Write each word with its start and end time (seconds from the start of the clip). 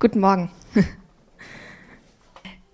Guten 0.00 0.20
Morgen. 0.20 0.50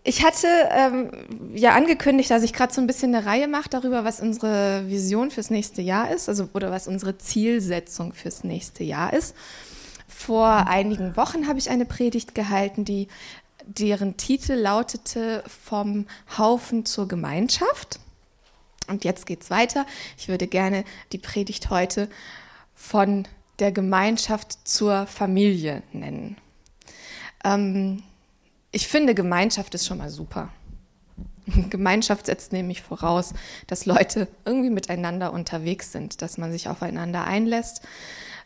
Ich 0.09 0.25
hatte 0.25 0.47
ähm, 0.71 1.11
ja 1.53 1.75
angekündigt, 1.75 2.31
dass 2.31 2.45
ich 2.45 2.53
gerade 2.53 2.73
so 2.73 2.81
ein 2.81 2.87
bisschen 2.87 3.13
eine 3.13 3.27
Reihe 3.27 3.49
mache 3.49 3.69
darüber, 3.69 4.05
was 4.05 4.21
unsere 4.21 4.85
Vision 4.87 5.33
fürs 5.33 5.51
nächste 5.51 5.83
Jahr 5.83 6.13
ist, 6.13 6.29
also 6.29 6.49
oder 6.55 6.71
was 6.71 6.87
unsere 6.87 7.19
Zielsetzung 7.19 8.13
fürs 8.13 8.45
nächste 8.45 8.85
Jahr 8.85 9.13
ist. 9.13 9.35
Vor 10.07 10.47
einigen 10.47 11.17
Wochen 11.17 11.49
habe 11.49 11.59
ich 11.59 11.71
eine 11.71 11.87
Predigt 11.87 12.37
gehalten, 12.37 12.85
die 12.85 13.09
deren 13.65 14.17
Titel 14.17 14.53
lautete 14.53 15.43
Vom 15.49 16.07
Haufen 16.39 16.85
zur 16.85 17.09
Gemeinschaft. 17.09 17.99
Und 18.87 19.03
jetzt 19.03 19.27
geht's 19.27 19.51
weiter. 19.51 19.87
Ich 20.17 20.29
würde 20.29 20.47
gerne 20.47 20.85
die 21.11 21.19
Predigt 21.19 21.69
heute 21.71 22.09
von 22.77 23.27
der 23.59 23.73
Gemeinschaft 23.73 24.69
zur 24.69 25.09
Familie 25.09 25.83
nennen. 25.93 26.37
Ähm, 27.47 28.03
ich 28.73 28.89
finde, 28.89 29.15
Gemeinschaft 29.15 29.75
ist 29.75 29.87
schon 29.87 29.99
mal 29.99 30.11
super. 30.11 30.51
Gemeinschaft 31.71 32.27
setzt 32.27 32.53
nämlich 32.53 32.83
voraus, 32.83 33.33
dass 33.67 33.87
Leute 33.87 34.29
irgendwie 34.45 34.71
miteinander 34.71 35.33
unterwegs 35.33 35.93
sind, 35.93 36.21
dass 36.21 36.39
man 36.39 36.53
sich 36.53 36.69
aufeinander 36.69 37.25
einlässt, 37.25 37.83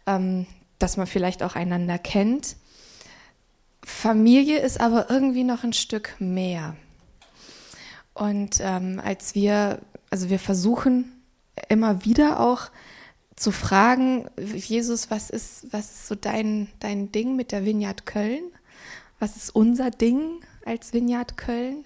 ähm, 0.06 0.47
dass 0.78 0.97
man 0.97 1.06
vielleicht 1.06 1.42
auch 1.42 1.56
einander 1.56 1.98
kennt. 1.98 2.56
Familie 3.83 4.59
ist 4.59 4.80
aber 4.80 5.11
irgendwie 5.11 5.45
noch 5.45 5.64
ein 5.64 5.73
Stück 5.73 6.14
mehr. 6.19 6.77
Und 8.12 8.59
ähm, 8.61 9.01
als 9.03 9.34
wir, 9.34 9.80
also 10.11 10.28
wir 10.28 10.39
versuchen 10.39 11.12
immer 11.69 12.05
wieder 12.05 12.41
auch 12.41 12.70
zu 13.37 13.53
fragen, 13.53 14.28
Jesus, 14.39 15.11
was 15.11 15.30
ist, 15.30 15.73
was 15.73 15.91
ist 15.91 16.06
so 16.09 16.14
dein, 16.14 16.69
dein 16.80 17.11
Ding 17.11 17.37
mit 17.37 17.53
der 17.53 17.64
Vineyard 17.64 18.05
Köln? 18.05 18.42
Was 19.20 19.37
ist 19.37 19.55
unser 19.55 19.91
Ding 19.91 20.41
als 20.65 20.92
Vineyard 20.92 21.37
Köln? 21.37 21.84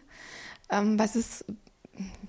Ähm, 0.71 0.99
was 0.99 1.17
ist, 1.17 1.45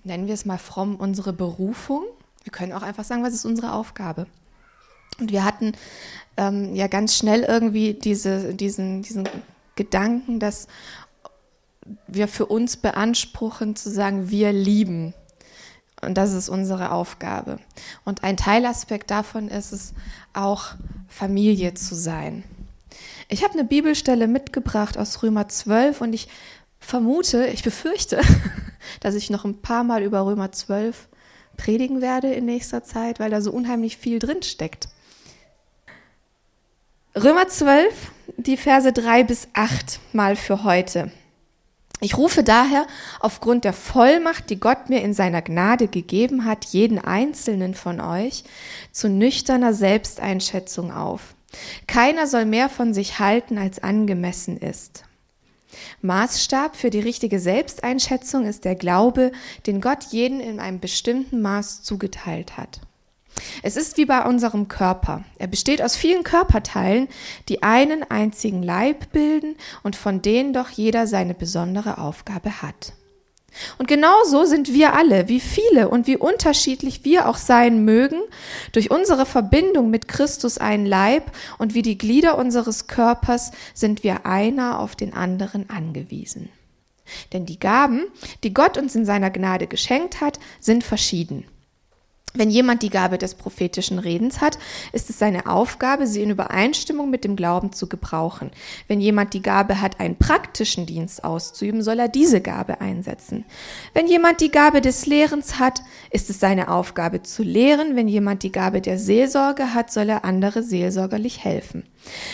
nennen 0.04 0.28
wir 0.28 0.34
es 0.34 0.46
mal 0.46 0.58
fromm, 0.58 0.98
unsere 0.98 1.32
Berufung? 1.32 2.04
Wir 2.44 2.52
können 2.52 2.74
auch 2.74 2.82
einfach 2.82 3.06
sagen, 3.06 3.24
was 3.24 3.34
ist 3.34 3.46
unsere 3.46 3.72
Aufgabe? 3.72 4.28
Und 5.20 5.32
wir 5.32 5.46
hatten 5.46 5.74
ähm, 6.36 6.76
ja 6.76 6.88
ganz 6.88 7.16
schnell 7.16 7.44
irgendwie 7.44 7.94
diese, 7.94 8.54
diesen, 8.54 9.02
diesen 9.02 9.30
Gedanken, 9.76 10.40
dass 10.40 10.68
wir 12.08 12.28
für 12.28 12.48
uns 12.48 12.78
beanspruchen 12.78 13.76
zu 13.76 13.90
sagen, 13.90 14.30
wir 14.30 14.52
lieben. 14.52 15.14
Und 16.02 16.16
das 16.16 16.34
ist 16.34 16.50
unsere 16.50 16.92
Aufgabe. 16.92 17.60
Und 18.04 18.24
ein 18.24 18.38
Teilaspekt 18.38 19.12
davon 19.12 19.48
ist 19.48 19.72
es 19.72 19.94
auch, 20.34 20.74
Familie 21.08 21.74
zu 21.76 21.96
sein. 21.96 22.44
Ich 23.28 23.44
habe 23.44 23.54
eine 23.54 23.64
Bibelstelle 23.64 24.28
mitgebracht 24.28 24.98
aus 24.98 25.24
Römer 25.24 25.48
12 25.48 26.02
und 26.02 26.14
ich 26.14 26.28
vermute, 26.80 27.48
ich 27.48 27.64
befürchte, 27.64 28.22
dass 29.00 29.16
ich 29.16 29.30
noch 29.30 29.46
ein 29.46 29.62
paar 29.62 29.84
Mal 29.84 30.04
über 30.04 30.26
Römer 30.26 30.52
12 30.52 31.08
predigen 31.58 32.02
werde 32.02 32.34
in 32.34 32.46
nächster 32.46 32.84
Zeit, 32.84 33.20
weil 33.20 33.32
da 33.32 33.42
so 33.42 33.52
unheimlich 33.52 33.98
viel 33.98 34.20
drin 34.20 34.44
steckt. 34.44 34.90
Römer 37.16 37.48
12, 37.48 38.12
die 38.38 38.58
Verse 38.58 38.92
3 38.92 39.24
bis 39.24 39.48
8 39.54 40.00
mal 40.12 40.36
für 40.36 40.64
heute. 40.64 41.12
Ich 42.02 42.18
rufe 42.18 42.44
daher 42.44 42.86
aufgrund 43.22 43.64
der 43.64 43.72
Vollmacht, 43.72 44.50
die 44.50 44.60
Gott 44.60 44.90
mir 44.90 45.02
in 45.02 45.14
seiner 45.14 45.42
Gnade 45.42 45.88
gegeben 45.88 46.44
hat, 46.44 46.66
jeden 46.66 47.00
einzelnen 47.00 47.74
von 47.74 48.02
euch 48.02 48.44
zu 48.92 49.08
nüchterner 49.08 49.74
Selbsteinschätzung 49.74 50.92
auf. 50.92 51.35
Keiner 51.88 52.28
soll 52.28 52.46
mehr 52.46 52.70
von 52.70 52.94
sich 52.94 53.20
halten, 53.20 53.58
als 53.58 53.82
angemessen 53.84 54.58
ist. 54.58 55.04
Maßstab 56.02 56.76
für 56.76 56.90
die 56.90 57.00
richtige 57.00 57.40
Selbsteinschätzung 57.40 58.46
ist 58.46 58.66
der 58.66 58.76
Glaube, 58.76 59.32
den 59.68 59.82
Gott 59.82 60.06
jeden 60.12 60.40
in 60.40 60.60
einem 60.60 60.80
bestimmten 60.80 61.42
Maß 61.42 61.84
zugeteilt 61.84 62.58
hat. 62.58 62.82
Es 63.64 63.76
ist 63.76 63.98
wie 63.98 64.06
bei 64.06 64.24
unserem 64.26 64.68
Körper. 64.70 65.26
Er 65.38 65.48
besteht 65.48 65.82
aus 65.82 65.96
vielen 65.96 66.24
Körperteilen, 66.24 67.10
die 67.50 67.64
einen 67.64 68.10
einzigen 68.10 68.64
Leib 68.64 69.12
bilden 69.12 69.58
und 69.84 69.96
von 69.96 70.22
denen 70.22 70.54
doch 70.54 70.70
jeder 70.70 71.06
seine 71.06 71.34
besondere 71.34 71.98
Aufgabe 71.98 72.62
hat. 72.62 72.94
Und 73.78 73.88
genauso 73.88 74.46
sind 74.46 74.74
wir 74.74 74.94
alle, 74.94 75.28
wie 75.28 75.40
viele 75.40 75.90
und 75.90 76.08
wie 76.08 76.18
unterschiedlich 76.18 77.06
wir 77.06 77.28
auch 77.28 77.38
sein 77.38 77.86
mögen, 77.86 78.22
durch 78.72 78.92
unsere 78.92 79.26
Verbindung 79.26 79.90
mit 79.90 80.08
Christus 80.08 80.58
ein 80.58 80.86
Leib 80.86 81.32
und 81.58 81.74
wie 81.74 81.82
die 81.82 81.98
Glieder 81.98 82.38
unseres 82.38 82.88
Körpers 82.88 83.52
sind 83.74 84.04
wir 84.04 84.26
einer 84.26 84.80
auf 84.80 84.96
den 84.96 85.14
anderen 85.14 85.70
angewiesen. 85.70 86.50
Denn 87.34 87.46
die 87.46 87.60
Gaben, 87.60 88.06
die 88.44 88.54
Gott 88.54 88.78
uns 88.78 88.96
in 88.96 89.06
seiner 89.06 89.30
Gnade 89.30 89.68
geschenkt 89.68 90.22
hat, 90.22 90.40
sind 90.60 90.84
verschieden. 90.84 91.46
Wenn 92.36 92.50
jemand 92.50 92.84
die 92.84 92.90
Gabe 92.90 93.18
des 93.18 93.36
prophetischen 93.36 93.98
Redens 93.98 94.42
hat, 94.42 94.58
ist 94.92 95.10
es 95.10 95.18
seine 95.18 95.48
Aufgabe, 95.48 96.06
sie 96.06 96.22
in 96.22 96.30
Übereinstimmung 96.30 97.10
mit 97.10 97.24
dem 97.24 97.36
Glauben 97.36 97.72
zu 97.72 97.88
gebrauchen. 97.88 98.52
Wenn 98.88 99.00
jemand 99.00 99.34
die 99.34 99.42
Gabe 99.42 99.82
hat, 99.82 100.00
einen 100.00 100.18
praktischen 100.18 100.86
Dienst 100.86 101.24
auszuüben, 101.24 101.82
soll 101.82 102.00
er 102.00 102.10
diese 102.10 102.42
Gabe 102.42 102.82
einsetzen. 102.82 103.46
Wenn 103.94 104.08
jemand 104.08 104.42
die 104.42 104.52
Gabe 104.52 104.82
des 104.82 105.06
Lehrens 105.06 105.60
hat, 105.60 105.82
ist 106.12 106.30
es 106.30 106.40
seine 106.40 106.70
Aufgabe 106.70 107.24
zu 107.24 107.42
lehren. 107.42 107.96
Wenn 107.96 108.08
jemand 108.08 108.44
die 108.44 108.52
Gabe 108.52 108.82
der 108.82 109.00
Seelsorge 109.00 109.74
hat, 109.74 109.92
soll 109.92 110.10
er 110.10 110.26
andere 110.26 110.62
seelsorgerlich 110.62 111.44
helfen. 111.44 111.84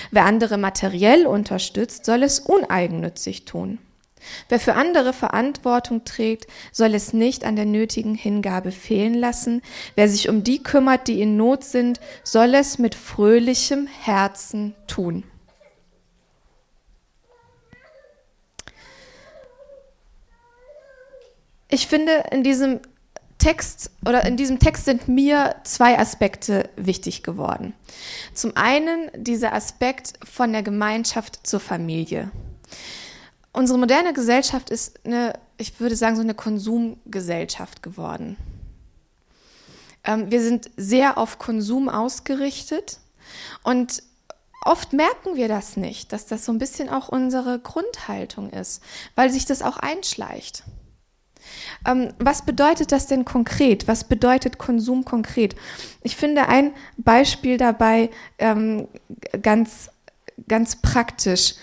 Wer 0.10 0.26
andere 0.26 0.58
materiell 0.58 1.26
unterstützt, 1.28 2.06
soll 2.06 2.24
es 2.24 2.40
uneigennützig 2.40 3.46
tun. 3.46 3.80
Wer 4.50 4.60
für 4.60 4.74
andere 4.74 5.14
Verantwortung 5.14 6.04
trägt, 6.06 6.48
soll 6.72 6.94
es 6.94 7.14
nicht 7.14 7.44
an 7.44 7.56
der 7.56 7.66
nötigen 7.66 8.16
Hingabe 8.16 8.72
fehlen 8.72 9.14
lassen. 9.14 9.62
Wer 9.96 10.10
sich 10.10 10.30
um 10.30 10.44
die 10.44 10.62
kümmert, 10.62 11.08
die 11.08 11.22
in 11.22 11.38
Not 11.38 11.64
sind, 11.64 12.00
soll 12.24 12.56
es 12.56 12.78
mit 12.78 12.96
fröhlichem 12.96 13.88
Herzen 13.88 14.76
tun. 14.88 15.24
Ich 21.70 21.88
finde, 21.88 22.26
in 22.32 22.44
diesem 22.44 22.82
Text 23.42 23.90
oder 24.06 24.26
in 24.26 24.38
diesem 24.38 24.60
Text 24.60 24.86
sind 24.86 25.08
mir 25.08 25.56
zwei 25.64 25.98
Aspekte 25.98 26.70
wichtig 26.76 27.24
geworden. 27.24 27.74
Zum 28.34 28.56
einen 28.56 29.10
dieser 29.16 29.54
Aspekt 29.54 30.14
von 30.24 30.52
der 30.52 30.62
Gemeinschaft 30.62 31.48
zur 31.48 31.60
Familie. 31.60 32.30
Unsere 33.54 33.78
moderne 33.78 34.14
Gesellschaft 34.14 34.70
ist 34.70 35.00
eine, 35.06 35.34
ich 35.58 35.80
würde 35.80 35.96
sagen, 35.96 36.16
so 36.16 36.22
eine 36.22 36.34
Konsumgesellschaft 36.34 37.84
geworden. 37.84 38.38
Ähm, 40.04 40.32
wir 40.32 40.42
sind 40.42 40.72
sehr 40.78 41.18
auf 41.18 41.38
Konsum 41.38 41.90
ausgerichtet 41.90 43.00
und 43.64 44.04
oft 44.64 44.94
merken 44.94 45.36
wir 45.36 45.48
das 45.48 45.76
nicht, 45.76 46.14
dass 46.14 46.26
das 46.26 46.46
so 46.46 46.52
ein 46.52 46.60
bisschen 46.60 46.90
auch 46.90 47.10
unsere 47.10 47.60
Grundhaltung 47.60 48.52
ist, 48.52 48.82
weil 49.16 49.30
sich 49.30 49.46
das 49.46 49.62
auch 49.62 49.78
einschleicht. 49.78 50.64
Ähm, 51.86 52.14
was 52.20 52.44
bedeutet 52.44 52.92
das 52.92 53.08
denn 53.08 53.26
konkret? 53.26 53.88
Was 53.88 54.04
bedeutet 54.06 54.60
Konsum 54.60 55.04
konkret? 55.04 55.56
Ich 56.02 56.16
finde 56.16 56.48
ein 56.48 56.74
Beispiel 56.98 57.58
dabei 57.58 58.12
ähm, 58.38 58.88
ganz, 59.42 59.90
ganz 60.48 60.78
praktisch. 60.78 61.56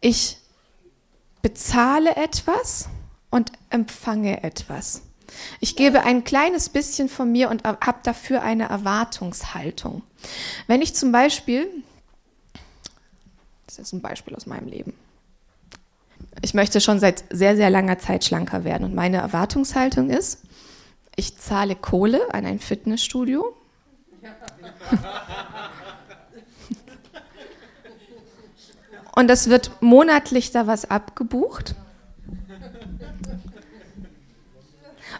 Ich 0.00 0.38
bezahle 1.42 2.16
etwas 2.16 2.88
und 3.30 3.52
empfange 3.70 4.42
etwas. 4.42 5.02
Ich 5.60 5.76
gebe 5.76 6.02
ein 6.02 6.24
kleines 6.24 6.68
bisschen 6.68 7.08
von 7.08 7.30
mir 7.30 7.50
und 7.50 7.64
habe 7.64 7.98
dafür 8.02 8.42
eine 8.42 8.68
Erwartungshaltung. 8.68 10.02
Wenn 10.66 10.82
ich 10.82 10.94
zum 10.94 11.12
Beispiel, 11.12 11.68
das 13.66 13.78
ist 13.78 13.92
ein 13.92 14.00
Beispiel 14.00 14.34
aus 14.34 14.46
meinem 14.46 14.68
Leben, 14.68 14.94
ich 16.42 16.54
möchte 16.54 16.80
schon 16.80 17.00
seit 17.00 17.24
sehr, 17.30 17.56
sehr 17.56 17.68
langer 17.70 17.98
Zeit 17.98 18.24
schlanker 18.24 18.64
werden 18.64 18.84
und 18.84 18.94
meine 18.94 19.18
Erwartungshaltung 19.18 20.10
ist, 20.10 20.42
ich 21.16 21.36
zahle 21.36 21.74
Kohle 21.74 22.32
an 22.32 22.46
ein 22.46 22.60
Fitnessstudio. 22.60 23.56
Und 29.18 29.28
es 29.32 29.48
wird 29.48 29.72
monatlich 29.82 30.52
da 30.52 30.68
was 30.68 30.88
abgebucht. 30.92 31.74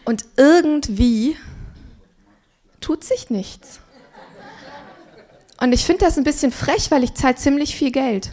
Und 0.05 0.25
irgendwie 0.37 1.37
tut 2.81 3.03
sich 3.03 3.29
nichts. 3.29 3.81
Und 5.61 5.73
ich 5.73 5.85
finde 5.85 6.05
das 6.05 6.17
ein 6.17 6.23
bisschen 6.23 6.53
frech, 6.53 6.93
weil 6.93 7.03
ich 7.03 7.15
zahle 7.15 7.35
ziemlich 7.35 7.75
viel 7.75 7.91
Geld. 7.91 8.31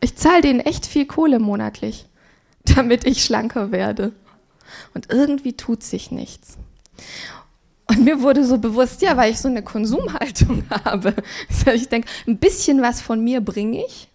Ich 0.00 0.16
zahle 0.16 0.40
denen 0.40 0.58
echt 0.58 0.86
viel 0.86 1.06
Kohle 1.06 1.38
monatlich, 1.38 2.06
damit 2.64 3.06
ich 3.06 3.22
schlanker 3.22 3.70
werde. 3.70 4.12
Und 4.94 5.12
irgendwie 5.12 5.52
tut 5.52 5.84
sich 5.84 6.10
nichts. 6.10 6.58
Mir 8.04 8.22
wurde 8.22 8.44
so 8.44 8.58
bewusst, 8.58 9.02
ja, 9.02 9.16
weil 9.16 9.32
ich 9.32 9.38
so 9.38 9.48
eine 9.48 9.62
Konsumhaltung 9.62 10.64
habe. 10.84 11.14
Ich 11.74 11.88
denke, 11.88 12.08
ein 12.26 12.38
bisschen 12.38 12.82
was 12.82 13.00
von 13.00 13.22
mir 13.22 13.40
bringe 13.40 13.84
ich. 13.84 14.08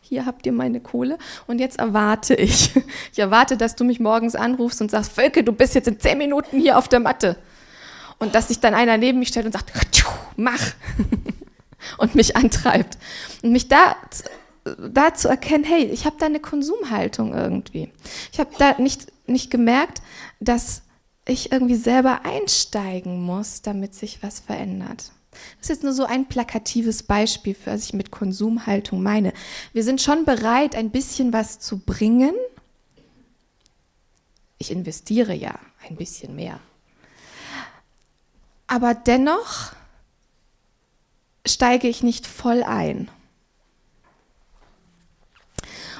Hier 0.00 0.26
habt 0.26 0.44
ihr 0.44 0.52
meine 0.52 0.80
Kohle. 0.80 1.18
Und 1.46 1.58
jetzt 1.58 1.78
erwarte 1.78 2.34
ich. 2.34 2.70
Ich 3.12 3.18
erwarte, 3.18 3.56
dass 3.56 3.76
du 3.76 3.84
mich 3.84 4.00
morgens 4.00 4.34
anrufst 4.34 4.80
und 4.80 4.90
sagst, 4.90 5.12
Völke, 5.12 5.44
du 5.44 5.52
bist 5.52 5.74
jetzt 5.74 5.86
in 5.86 6.00
zehn 6.00 6.18
Minuten 6.18 6.58
hier 6.58 6.76
auf 6.76 6.88
der 6.88 7.00
Matte. 7.00 7.36
Und 8.18 8.34
dass 8.34 8.48
sich 8.48 8.58
dann 8.60 8.74
einer 8.74 8.96
neben 8.96 9.20
mich 9.20 9.28
stellt 9.28 9.46
und 9.46 9.52
sagt, 9.52 9.72
mach. 10.36 10.60
Und 11.98 12.14
mich 12.14 12.36
antreibt. 12.36 12.98
Und 13.42 13.52
mich 13.52 13.68
da 13.68 13.94
da 14.78 15.14
zu 15.14 15.28
erkennen, 15.28 15.64
hey, 15.64 15.84
ich 15.84 16.06
habe 16.06 16.16
da 16.18 16.26
eine 16.26 16.40
Konsumhaltung 16.40 17.34
irgendwie. 17.34 17.90
Ich 18.32 18.40
habe 18.40 18.50
da 18.58 18.74
nicht, 18.78 19.12
nicht 19.26 19.50
gemerkt, 19.50 20.00
dass 20.40 20.83
ich 21.26 21.52
irgendwie 21.52 21.76
selber 21.76 22.24
einsteigen 22.24 23.22
muss, 23.22 23.62
damit 23.62 23.94
sich 23.94 24.22
was 24.22 24.40
verändert. 24.40 25.12
Das 25.58 25.62
ist 25.62 25.68
jetzt 25.68 25.82
nur 25.82 25.92
so 25.92 26.04
ein 26.04 26.26
plakatives 26.26 27.02
Beispiel, 27.02 27.54
für 27.54 27.72
was 27.72 27.86
ich 27.86 27.92
mit 27.92 28.10
Konsumhaltung 28.10 29.02
meine. 29.02 29.32
Wir 29.72 29.82
sind 29.82 30.00
schon 30.00 30.24
bereit, 30.24 30.74
ein 30.76 30.90
bisschen 30.90 31.32
was 31.32 31.58
zu 31.58 31.78
bringen. 31.78 32.34
Ich 34.58 34.70
investiere 34.70 35.34
ja 35.34 35.58
ein 35.88 35.96
bisschen 35.96 36.36
mehr. 36.36 36.60
Aber 38.66 38.94
dennoch 38.94 39.72
steige 41.46 41.88
ich 41.88 42.02
nicht 42.02 42.26
voll 42.26 42.62
ein. 42.62 43.10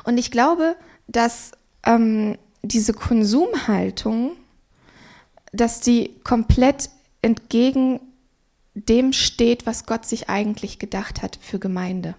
Und 0.04 0.18
ich 0.18 0.30
glaube, 0.30 0.76
dass 1.06 1.52
ähm, 1.84 2.38
diese 2.62 2.94
Konsumhaltung, 2.94 4.36
dass 5.54 5.80
die 5.80 6.14
komplett 6.24 6.90
entgegen 7.22 8.00
dem 8.74 9.12
steht, 9.12 9.66
was 9.66 9.86
Gott 9.86 10.04
sich 10.04 10.28
eigentlich 10.28 10.78
gedacht 10.78 11.22
hat 11.22 11.38
für 11.40 11.58
Gemeinde. 11.58 12.16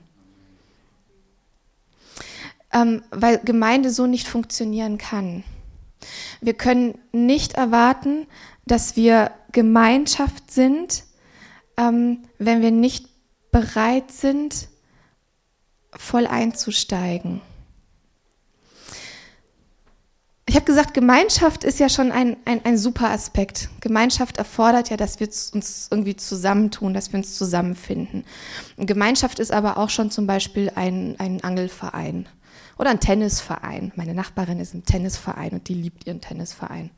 Ähm, 2.72 3.04
weil 3.12 3.40
Gemeinde 3.40 3.90
so 3.90 4.08
nicht 4.08 4.28
funktionieren 4.28 4.98
kann. 4.98 5.44
Wir 6.40 6.54
können 6.54 6.98
nicht 7.12 7.54
erwarten, 7.54 8.28
dass 8.66 8.96
wir 8.96 9.32
Gemeinschaft 9.52 10.52
sind, 10.52 11.04
ähm, 11.78 12.24
wenn 12.40 12.62
wir 12.62 12.72
nicht 12.72 13.08
bereit 13.52 14.12
sind, 14.12 14.70
voll 15.92 16.28
einzusteigen. 16.28 17.42
Ich 20.56 20.58
habe 20.58 20.68
gesagt, 20.68 20.94
Gemeinschaft 20.94 21.66
ist 21.66 21.82
ja 21.82 21.90
schon 21.90 22.14
ein, 22.14 22.38
ein, 22.46 22.64
ein 22.64 22.78
super 22.78 23.10
Aspekt. 23.10 23.68
Gemeinschaft 23.82 24.38
erfordert 24.38 24.90
ja, 24.90 24.96
dass 24.96 25.20
wir 25.20 25.28
uns 25.28 25.90
irgendwie 25.92 26.16
zusammentun, 26.16 26.94
dass 26.94 27.12
wir 27.12 27.18
uns 27.18 27.38
zusammenfinden. 27.38 28.24
Gemeinschaft 28.78 29.40
ist 29.40 29.52
aber 29.52 29.76
auch 29.78 29.90
schon 29.90 30.12
zum 30.12 30.28
Beispiel 30.28 30.72
ein, 30.74 31.16
ein 31.20 31.44
Angelverein 31.44 32.30
oder 32.80 32.90
ein 32.90 33.02
Tennisverein. 33.02 33.92
Meine 33.98 34.14
Nachbarin 34.14 34.62
ist 34.62 34.74
im 34.74 34.86
Tennisverein 34.86 35.52
und 35.52 35.68
die 35.68 35.74
liebt 35.74 36.08
ihren 36.08 36.22
Tennisverein. 36.22 36.90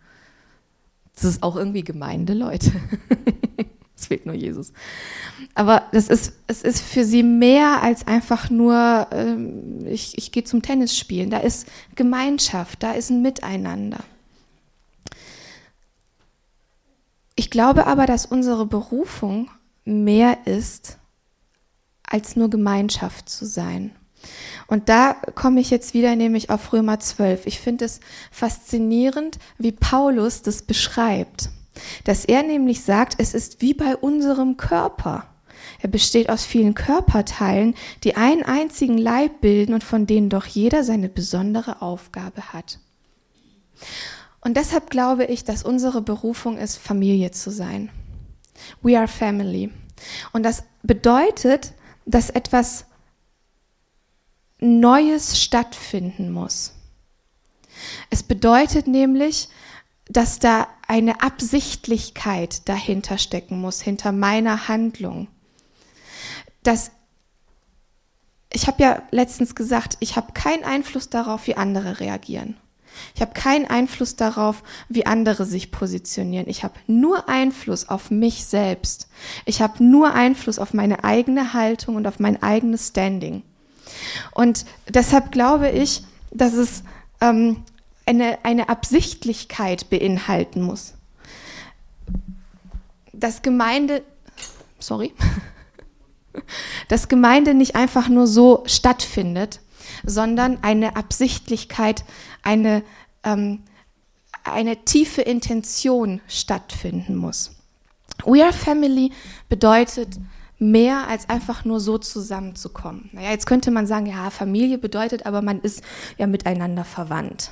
Das 1.15 1.23
ist 1.23 1.41
auch 1.41 1.55
irgendwie 1.55 1.83
Gemeinde, 1.83 2.35
Leute. 2.35 2.71
Es 4.07 4.09
fehlt 4.09 4.25
nur 4.25 4.35
Jesus. 4.35 4.71
Aber 5.53 5.83
das 5.91 6.07
ist, 6.07 6.31
es 6.47 6.61
ist 6.61 6.81
für 6.81 7.03
sie 7.03 7.23
mehr 7.23 7.83
als 7.83 8.07
einfach 8.07 8.49
nur, 8.49 9.07
ähm, 9.11 9.85
ich, 9.85 10.17
ich 10.17 10.31
gehe 10.31 10.45
zum 10.45 10.61
Tennis 10.61 10.97
spielen. 10.97 11.29
Da 11.29 11.39
ist 11.39 11.67
Gemeinschaft, 11.95 12.83
da 12.83 12.93
ist 12.93 13.09
ein 13.09 13.21
Miteinander. 13.21 13.99
Ich 17.35 17.49
glaube 17.49 17.85
aber, 17.85 18.05
dass 18.05 18.25
unsere 18.25 18.65
Berufung 18.65 19.51
mehr 19.83 20.47
ist, 20.47 20.97
als 22.03 22.37
nur 22.37 22.49
Gemeinschaft 22.49 23.27
zu 23.27 23.45
sein. 23.45 23.91
Und 24.67 24.87
da 24.87 25.15
komme 25.35 25.59
ich 25.59 25.69
jetzt 25.69 25.93
wieder 25.93 26.15
nämlich 26.15 26.49
auf 26.49 26.71
Römer 26.71 27.01
12. 27.01 27.45
Ich 27.45 27.59
finde 27.59 27.83
es 27.83 27.99
faszinierend, 28.31 29.37
wie 29.57 29.73
Paulus 29.73 30.43
das 30.43 30.61
beschreibt. 30.61 31.49
Dass 32.03 32.25
er 32.25 32.43
nämlich 32.43 32.83
sagt, 32.83 33.15
es 33.17 33.33
ist 33.33 33.61
wie 33.61 33.73
bei 33.73 33.95
unserem 33.95 34.57
Körper. 34.57 35.27
Er 35.81 35.89
besteht 35.89 36.29
aus 36.29 36.45
vielen 36.45 36.73
Körperteilen, 36.73 37.75
die 38.03 38.15
einen 38.15 38.43
einzigen 38.43 38.97
Leib 38.97 39.41
bilden 39.41 39.73
und 39.73 39.83
von 39.83 40.07
denen 40.07 40.29
doch 40.29 40.45
jeder 40.45 40.83
seine 40.83 41.09
besondere 41.09 41.81
Aufgabe 41.81 42.53
hat. 42.53 42.79
Und 44.41 44.55
deshalb 44.55 44.89
glaube 44.89 45.25
ich, 45.25 45.43
dass 45.43 45.63
unsere 45.63 46.01
Berufung 46.01 46.57
ist, 46.57 46.77
Familie 46.77 47.31
zu 47.31 47.51
sein. 47.51 47.89
We 48.81 48.97
are 48.97 49.07
family. 49.07 49.71
Und 50.33 50.43
das 50.43 50.63
bedeutet, 50.83 51.73
dass 52.05 52.29
etwas 52.29 52.85
Neues 54.59 55.39
stattfinden 55.41 56.31
muss. 56.31 56.73
Es 58.09 58.23
bedeutet 58.23 58.87
nämlich, 58.87 59.49
dass 60.09 60.39
da 60.39 60.67
eine 60.87 61.21
Absichtlichkeit 61.21 62.67
dahinter 62.69 63.17
stecken 63.17 63.59
muss, 63.59 63.81
hinter 63.81 64.11
meiner 64.11 64.67
Handlung. 64.67 65.27
Dass 66.63 66.91
ich 68.51 68.67
habe 68.67 68.81
ja 68.81 69.01
letztens 69.11 69.55
gesagt, 69.55 69.97
ich 69.99 70.15
habe 70.15 70.31
keinen 70.31 70.63
Einfluss 70.63 71.09
darauf, 71.09 71.47
wie 71.47 71.57
andere 71.57 71.99
reagieren. 71.99 72.55
Ich 73.13 73.21
habe 73.21 73.33
keinen 73.33 73.67
Einfluss 73.67 74.15
darauf, 74.15 74.63
wie 74.89 75.05
andere 75.05 75.45
sich 75.45 75.71
positionieren. 75.71 76.47
Ich 76.47 76.63
habe 76.63 76.75
nur 76.87 77.29
Einfluss 77.29 77.89
auf 77.89 78.09
mich 78.09 78.45
selbst. 78.45 79.07
Ich 79.45 79.61
habe 79.61 79.83
nur 79.83 80.13
Einfluss 80.13 80.59
auf 80.59 80.73
meine 80.73 81.03
eigene 81.03 81.53
Haltung 81.53 81.95
und 81.95 82.07
auf 82.07 82.19
mein 82.19 82.41
eigenes 82.41 82.87
Standing. 82.87 83.43
Und 84.31 84.65
deshalb 84.87 85.31
glaube 85.31 85.69
ich, 85.69 86.03
dass 86.31 86.53
es 86.53 86.83
ähm, 87.21 87.63
eine, 88.07 88.39
eine 88.43 88.69
Absichtlichkeit 88.69 89.89
beinhalten 89.89 90.61
muss. 90.61 90.93
Dass 93.13 93.41
Gemeinde, 93.41 94.03
sorry, 94.79 95.13
dass 96.87 97.07
Gemeinde 97.07 97.53
nicht 97.53 97.75
einfach 97.75 98.09
nur 98.09 98.27
so 98.27 98.63
stattfindet, 98.65 99.59
sondern 100.05 100.63
eine 100.63 100.95
Absichtlichkeit, 100.95 102.05
eine, 102.43 102.83
ähm, 103.23 103.63
eine 104.43 104.85
tiefe 104.85 105.21
Intention 105.21 106.21
stattfinden 106.27 107.15
muss. 107.15 107.51
We 108.25 108.43
are 108.43 108.53
Family 108.53 109.11
bedeutet 109.49 110.17
mehr 110.59 111.07
als 111.07 111.29
einfach 111.29 111.65
nur 111.65 111.79
so 111.79 111.97
zusammenzukommen. 111.97 113.09
Naja, 113.13 113.31
jetzt 113.31 113.45
könnte 113.45 113.69
man 113.69 113.85
sagen, 113.85 114.07
ja, 114.07 114.29
Familie 114.29 114.77
bedeutet 114.77 115.25
aber, 115.25 115.41
man 115.41 115.61
ist 115.61 115.83
ja 116.17 116.25
miteinander 116.25 116.83
verwandt. 116.83 117.51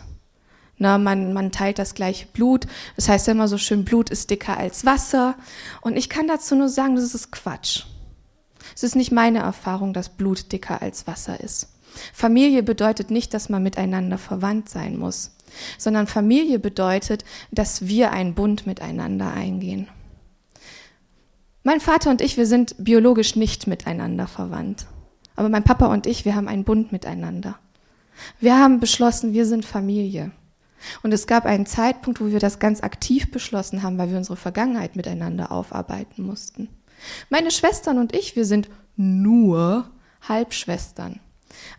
Na, 0.78 0.98
man, 0.98 1.34
man 1.34 1.52
teilt 1.52 1.80
das 1.80 1.94
gleiche 1.94 2.28
Blut. 2.28 2.68
Das 2.96 3.08
heißt 3.08 3.28
ja 3.28 3.34
immer 3.34 3.48
so 3.48 3.58
schön, 3.58 3.86
Blut 3.86 4.10
ist 4.10 4.30
dicker 4.30 4.58
als 4.58 4.86
Wasser. 4.86 5.36
Und 5.82 5.96
ich 5.98 6.10
kann 6.10 6.28
dazu 6.28 6.56
nur 6.56 6.70
sagen, 6.70 6.96
das 6.96 7.16
ist 7.16 7.32
Quatsch. 7.32 7.84
Es 8.76 8.84
ist 8.84 8.96
nicht 8.96 9.12
meine 9.12 9.40
Erfahrung, 9.40 9.94
dass 9.94 10.10
Blut 10.10 10.52
dicker 10.52 10.82
als 10.82 11.08
Wasser 11.08 11.40
ist. 11.40 11.70
Familie 12.14 12.62
bedeutet 12.62 13.10
nicht, 13.10 13.34
dass 13.34 13.48
man 13.48 13.64
miteinander 13.64 14.18
verwandt 14.18 14.70
sein 14.70 14.98
muss, 14.98 15.32
sondern 15.78 16.08
Familie 16.08 16.60
bedeutet, 16.60 17.24
dass 17.52 17.88
wir 17.88 18.12
einen 18.12 18.34
Bund 18.34 18.68
miteinander 18.68 19.32
eingehen. 19.32 19.88
Mein 21.64 21.80
Vater 21.80 22.10
und 22.10 22.22
ich, 22.22 22.38
wir 22.38 22.46
sind 22.46 22.76
biologisch 22.78 23.36
nicht 23.36 23.66
miteinander 23.66 24.28
verwandt. 24.28 24.88
Aber 25.36 25.50
mein 25.50 25.64
Papa 25.64 25.88
und 25.88 26.06
ich, 26.06 26.26
wir 26.26 26.36
haben 26.36 26.48
einen 26.48 26.64
Bund 26.64 26.92
miteinander. 26.92 27.58
Wir 28.40 28.58
haben 28.58 28.80
beschlossen, 28.80 29.34
wir 29.34 29.46
sind 29.46 29.66
Familie. 29.66 30.32
Und 31.04 31.14
es 31.14 31.28
gab 31.28 31.46
einen 31.46 31.66
Zeitpunkt, 31.66 32.22
wo 32.22 32.28
wir 32.28 32.40
das 32.40 32.60
ganz 32.60 32.82
aktiv 32.82 33.32
beschlossen 33.32 33.84
haben, 33.84 33.98
weil 33.98 34.10
wir 34.10 34.18
unsere 34.18 34.38
Vergangenheit 34.38 34.96
miteinander 34.96 35.52
aufarbeiten 35.52 36.24
mussten. 36.24 36.70
Meine 37.30 37.52
Schwestern 37.52 37.98
und 37.98 38.16
ich, 38.16 38.36
wir 38.36 38.46
sind 38.46 38.70
nur 38.96 39.90
Halbschwestern. 40.28 41.20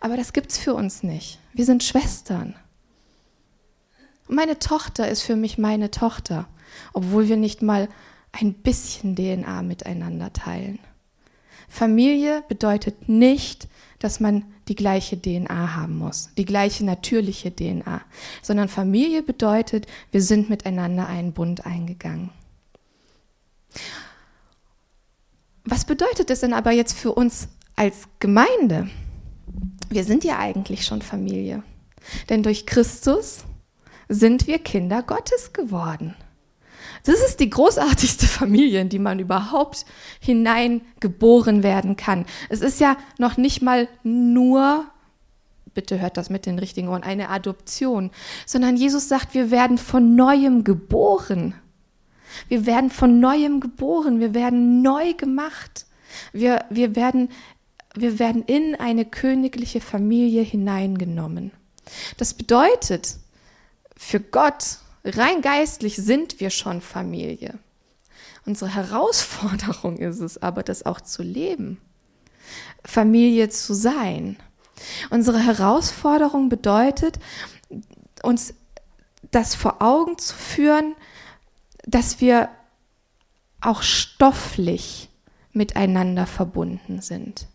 Aber 0.00 0.16
das 0.16 0.32
gibt's 0.32 0.58
für 0.58 0.74
uns 0.74 1.02
nicht. 1.02 1.38
Wir 1.52 1.64
sind 1.64 1.82
Schwestern. 1.82 2.54
Meine 4.28 4.58
Tochter 4.58 5.08
ist 5.08 5.22
für 5.22 5.36
mich 5.36 5.58
meine 5.58 5.90
Tochter, 5.90 6.48
obwohl 6.92 7.28
wir 7.28 7.36
nicht 7.36 7.62
mal 7.62 7.88
ein 8.32 8.54
bisschen 8.54 9.14
DNA 9.14 9.62
miteinander 9.62 10.32
teilen. 10.32 10.78
Familie 11.68 12.42
bedeutet 12.48 13.08
nicht, 13.08 13.68
dass 13.98 14.20
man 14.20 14.44
die 14.68 14.74
gleiche 14.74 15.20
DNA 15.20 15.74
haben 15.76 15.96
muss, 15.96 16.30
die 16.36 16.44
gleiche 16.44 16.84
natürliche 16.84 17.54
DNA, 17.54 18.02
sondern 18.42 18.68
Familie 18.68 19.22
bedeutet, 19.22 19.86
wir 20.10 20.22
sind 20.22 20.50
miteinander 20.50 21.06
einen 21.06 21.32
Bund 21.32 21.66
eingegangen. 21.66 22.30
Was 25.64 25.84
bedeutet 25.84 26.30
es 26.30 26.40
denn 26.40 26.52
aber 26.52 26.72
jetzt 26.72 26.96
für 26.96 27.12
uns 27.12 27.48
als 27.74 28.08
Gemeinde? 28.18 28.88
Wir 29.88 30.04
sind 30.04 30.24
ja 30.24 30.38
eigentlich 30.38 30.84
schon 30.84 31.02
Familie, 31.02 31.62
denn 32.28 32.42
durch 32.42 32.66
Christus 32.66 33.44
sind 34.08 34.46
wir 34.46 34.58
Kinder 34.58 35.02
Gottes 35.02 35.52
geworden. 35.52 36.14
Das 37.06 37.20
ist 37.20 37.38
die 37.38 37.50
großartigste 37.50 38.26
Familie, 38.26 38.80
in 38.80 38.88
die 38.88 38.98
man 38.98 39.20
überhaupt 39.20 39.86
hineingeboren 40.20 41.62
werden 41.62 41.96
kann. 41.96 42.26
Es 42.48 42.60
ist 42.60 42.80
ja 42.80 42.96
noch 43.18 43.36
nicht 43.36 43.62
mal 43.62 43.88
nur, 44.02 44.84
bitte 45.72 46.00
hört 46.00 46.16
das 46.16 46.30
mit 46.30 46.46
den 46.46 46.58
richtigen 46.58 46.88
Ohren, 46.88 47.04
eine 47.04 47.28
Adoption, 47.28 48.10
sondern 48.44 48.76
Jesus 48.76 49.08
sagt, 49.08 49.34
wir 49.34 49.52
werden 49.52 49.78
von 49.78 50.16
neuem 50.16 50.64
geboren. 50.64 51.54
Wir 52.48 52.66
werden 52.66 52.90
von 52.90 53.20
neuem 53.20 53.60
geboren, 53.60 54.18
wir 54.18 54.34
werden 54.34 54.82
neu 54.82 55.14
gemacht. 55.14 55.86
Wir, 56.32 56.64
wir, 56.70 56.96
werden, 56.96 57.28
wir 57.94 58.18
werden 58.18 58.42
in 58.42 58.74
eine 58.74 59.04
königliche 59.04 59.80
Familie 59.80 60.42
hineingenommen. 60.42 61.52
Das 62.16 62.34
bedeutet, 62.34 63.16
für 63.96 64.18
Gott, 64.20 64.78
rein 65.06 65.40
geistlich 65.42 65.96
sind 65.96 66.40
wir 66.40 66.50
schon 66.50 66.80
Familie. 66.80 67.58
Unsere 68.44 68.74
Herausforderung 68.74 69.96
ist 69.98 70.20
es 70.20 70.40
aber, 70.42 70.62
das 70.62 70.86
auch 70.86 71.00
zu 71.00 71.22
leben, 71.22 71.80
Familie 72.84 73.48
zu 73.48 73.74
sein. 73.74 74.36
Unsere 75.10 75.40
Herausforderung 75.40 76.48
bedeutet, 76.48 77.18
uns 78.22 78.54
das 79.30 79.54
vor 79.54 79.82
Augen 79.82 80.18
zu 80.18 80.34
führen, 80.34 80.94
dass 81.84 82.20
wir 82.20 82.48
auch 83.60 83.82
stofflich 83.82 85.08
miteinander 85.52 86.26
verbunden 86.26 87.00
sind. 87.00 87.48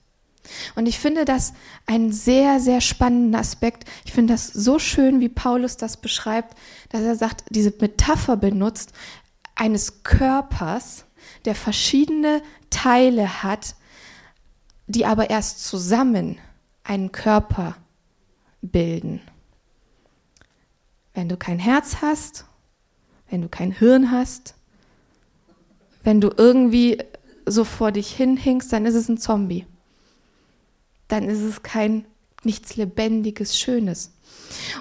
Und 0.76 0.88
ich 0.88 1.00
finde 1.00 1.24
das 1.24 1.54
einen 1.86 2.12
sehr, 2.12 2.60
sehr 2.60 2.82
spannenden 2.82 3.36
Aspekt. 3.36 3.86
Ich 4.06 4.12
finde 4.12 4.34
das 4.34 4.48
so 4.48 4.80
schön, 4.80 5.20
wie 5.20 5.30
Paulus 5.30 5.78
das 5.78 5.98
beschreibt, 5.98 6.58
dass 6.92 7.02
er 7.02 7.16
sagt, 7.16 7.44
diese 7.50 7.74
Metapher 7.80 8.38
benutzt 8.38 8.94
eines 9.56 10.04
Körpers, 10.04 11.06
der 11.46 11.56
verschiedene 11.56 12.42
Teile 12.70 13.44
hat, 13.44 13.76
die 14.88 15.06
aber 15.06 15.30
erst 15.30 15.64
zusammen 15.64 16.38
einen 16.84 17.12
Körper 17.12 17.76
bilden. 18.62 19.22
Wenn 21.14 21.30
du 21.30 21.38
kein 21.38 21.60
Herz 21.60 21.98
hast, 22.02 22.46
wenn 23.30 23.42
du 23.42 23.50
kein 23.50 23.72
Hirn 23.72 24.12
hast, 24.12 24.56
wenn 26.04 26.20
du 26.20 26.30
irgendwie 26.36 26.98
so 27.46 27.64
vor 27.64 27.92
dich 27.92 28.12
hinhinkst, 28.16 28.72
dann 28.72 28.86
ist 28.86 28.96
es 28.96 29.08
ein 29.08 29.18
Zombie 29.18 29.66
dann 31.12 31.28
ist 31.28 31.42
es 31.42 31.62
kein 31.62 32.06
nichts 32.44 32.78
Lebendiges, 32.78 33.60
Schönes. 33.60 34.14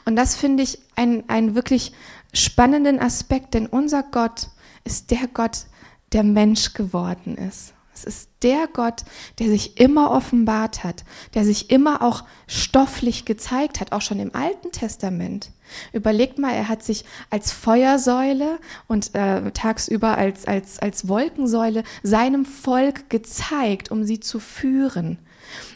Und 0.04 0.16
das 0.16 0.36
finde 0.36 0.62
ich 0.62 0.78
einen, 0.96 1.54
wirklich 1.54 1.92
spannenden 2.32 2.98
Aspekt, 2.98 3.54
denn 3.54 3.66
unser 3.66 4.02
Gott 4.02 4.48
ist 4.84 5.10
der 5.10 5.28
Gott, 5.32 5.66
der 6.12 6.22
Mensch 6.22 6.74
geworden 6.74 7.36
ist. 7.36 7.74
Es 7.92 8.04
ist 8.04 8.30
der 8.42 8.66
Gott, 8.72 9.04
der 9.38 9.48
sich 9.48 9.78
immer 9.78 10.10
offenbart 10.10 10.84
hat, 10.84 11.04
der 11.34 11.44
sich 11.44 11.70
immer 11.70 12.02
auch 12.02 12.24
stofflich 12.46 13.24
gezeigt 13.24 13.80
hat, 13.80 13.92
auch 13.92 14.00
schon 14.00 14.20
im 14.20 14.34
Alten 14.34 14.72
Testament. 14.72 15.50
Überlegt 15.92 16.38
mal, 16.38 16.52
er 16.52 16.68
hat 16.68 16.82
sich 16.82 17.04
als 17.28 17.52
Feuersäule 17.52 18.58
und 18.88 19.14
äh, 19.14 19.50
tagsüber 19.52 20.16
als, 20.16 20.46
als, 20.46 20.78
als 20.78 21.08
Wolkensäule 21.08 21.84
seinem 22.02 22.46
Volk 22.46 23.10
gezeigt, 23.10 23.90
um 23.90 24.04
sie 24.04 24.20
zu 24.20 24.40
führen. 24.40 25.18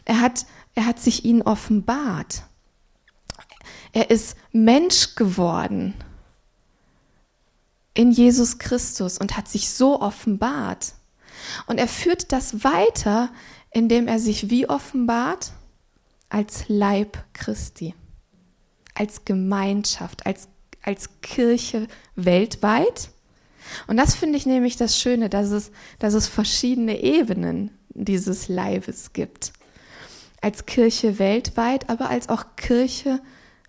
Er 0.04 0.20
hat, 0.20 0.46
er 0.74 0.86
hat 0.86 1.00
sich 1.00 1.24
ihnen 1.24 1.42
offenbart. 1.42 2.44
Er 3.94 4.10
ist 4.10 4.36
Mensch 4.50 5.14
geworden 5.14 5.94
in 7.94 8.10
Jesus 8.10 8.58
Christus 8.58 9.18
und 9.18 9.36
hat 9.36 9.46
sich 9.48 9.70
so 9.70 10.00
offenbart. 10.00 10.94
Und 11.66 11.78
er 11.78 11.86
führt 11.86 12.32
das 12.32 12.64
weiter, 12.64 13.30
indem 13.70 14.08
er 14.08 14.18
sich 14.18 14.50
wie 14.50 14.68
offenbart? 14.68 15.52
Als 16.28 16.64
Leib 16.66 17.22
Christi, 17.34 17.94
als 18.94 19.24
Gemeinschaft, 19.24 20.26
als, 20.26 20.48
als 20.82 21.20
Kirche 21.22 21.86
weltweit. 22.16 23.10
Und 23.86 23.96
das 23.96 24.16
finde 24.16 24.36
ich 24.38 24.44
nämlich 24.44 24.76
das 24.76 24.98
Schöne, 24.98 25.28
dass 25.28 25.50
es, 25.50 25.70
dass 26.00 26.14
es 26.14 26.26
verschiedene 26.26 27.00
Ebenen 27.00 27.70
dieses 27.90 28.48
Leibes 28.48 29.12
gibt 29.12 29.52
als 30.44 30.66
Kirche 30.66 31.18
weltweit, 31.18 31.88
aber 31.88 32.10
als 32.10 32.28
auch 32.28 32.44
Kirche, 32.56 33.20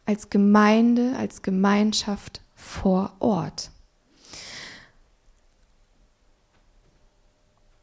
als 0.06 0.30
Gemeinde, 0.30 1.16
als 1.18 1.42
Gemeinschaft 1.42 2.42
vor 2.56 3.14
Ort. 3.20 3.72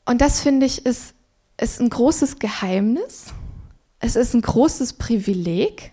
Und 0.04 0.20
das 0.20 0.40
finde 0.40 0.66
ich 0.66 0.84
ist, 0.84 1.14
ist 1.60 1.80
ein 1.80 1.90
großes 1.90 2.38
Geheimnis. 2.38 3.32
Es 4.00 4.16
ist 4.16 4.34
ein 4.34 4.42
großes 4.42 4.94
Privileg. 4.94 5.92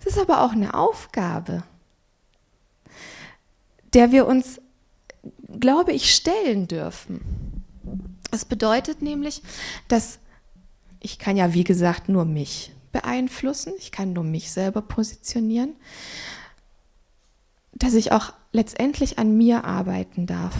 Es 0.00 0.06
ist 0.06 0.18
aber 0.18 0.42
auch 0.42 0.52
eine 0.52 0.74
Aufgabe, 0.74 1.62
der 3.92 4.10
wir 4.10 4.26
uns, 4.26 4.60
glaube 5.60 5.92
ich, 5.92 6.14
stellen 6.14 6.66
dürfen. 6.66 7.64
Es 8.30 8.44
bedeutet 8.44 9.02
nämlich, 9.02 9.42
dass 9.86 10.18
ich 11.00 11.18
kann 11.18 11.36
ja, 11.36 11.54
wie 11.54 11.64
gesagt, 11.64 12.08
nur 12.08 12.24
mich 12.24 12.72
beeinflussen. 12.92 13.72
Ich 13.78 13.92
kann 13.92 14.12
nur 14.12 14.24
mich 14.24 14.50
selber 14.50 14.82
positionieren. 14.82 15.74
Dass 17.72 17.94
ich 17.94 18.12
auch 18.12 18.32
letztendlich 18.52 19.18
an 19.18 19.36
mir 19.36 19.64
arbeiten 19.64 20.26
darf. 20.26 20.54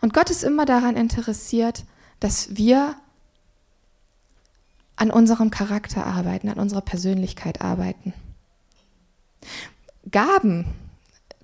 Und 0.00 0.14
Gott 0.14 0.30
ist 0.30 0.44
immer 0.44 0.66
daran 0.66 0.96
interessiert, 0.96 1.84
dass 2.20 2.56
wir 2.56 2.96
an 4.96 5.10
unserem 5.10 5.50
Charakter 5.50 6.06
arbeiten, 6.06 6.48
an 6.48 6.58
unserer 6.58 6.80
Persönlichkeit 6.80 7.60
arbeiten. 7.60 8.12
Gaben, 10.10 10.66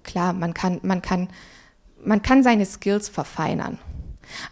klar, 0.02 0.32
man 0.32 0.54
kann, 0.54 0.80
man 0.82 1.02
kann, 1.02 1.28
man 2.04 2.22
kann 2.22 2.42
seine 2.42 2.66
Skills 2.66 3.08
verfeinern, 3.08 3.78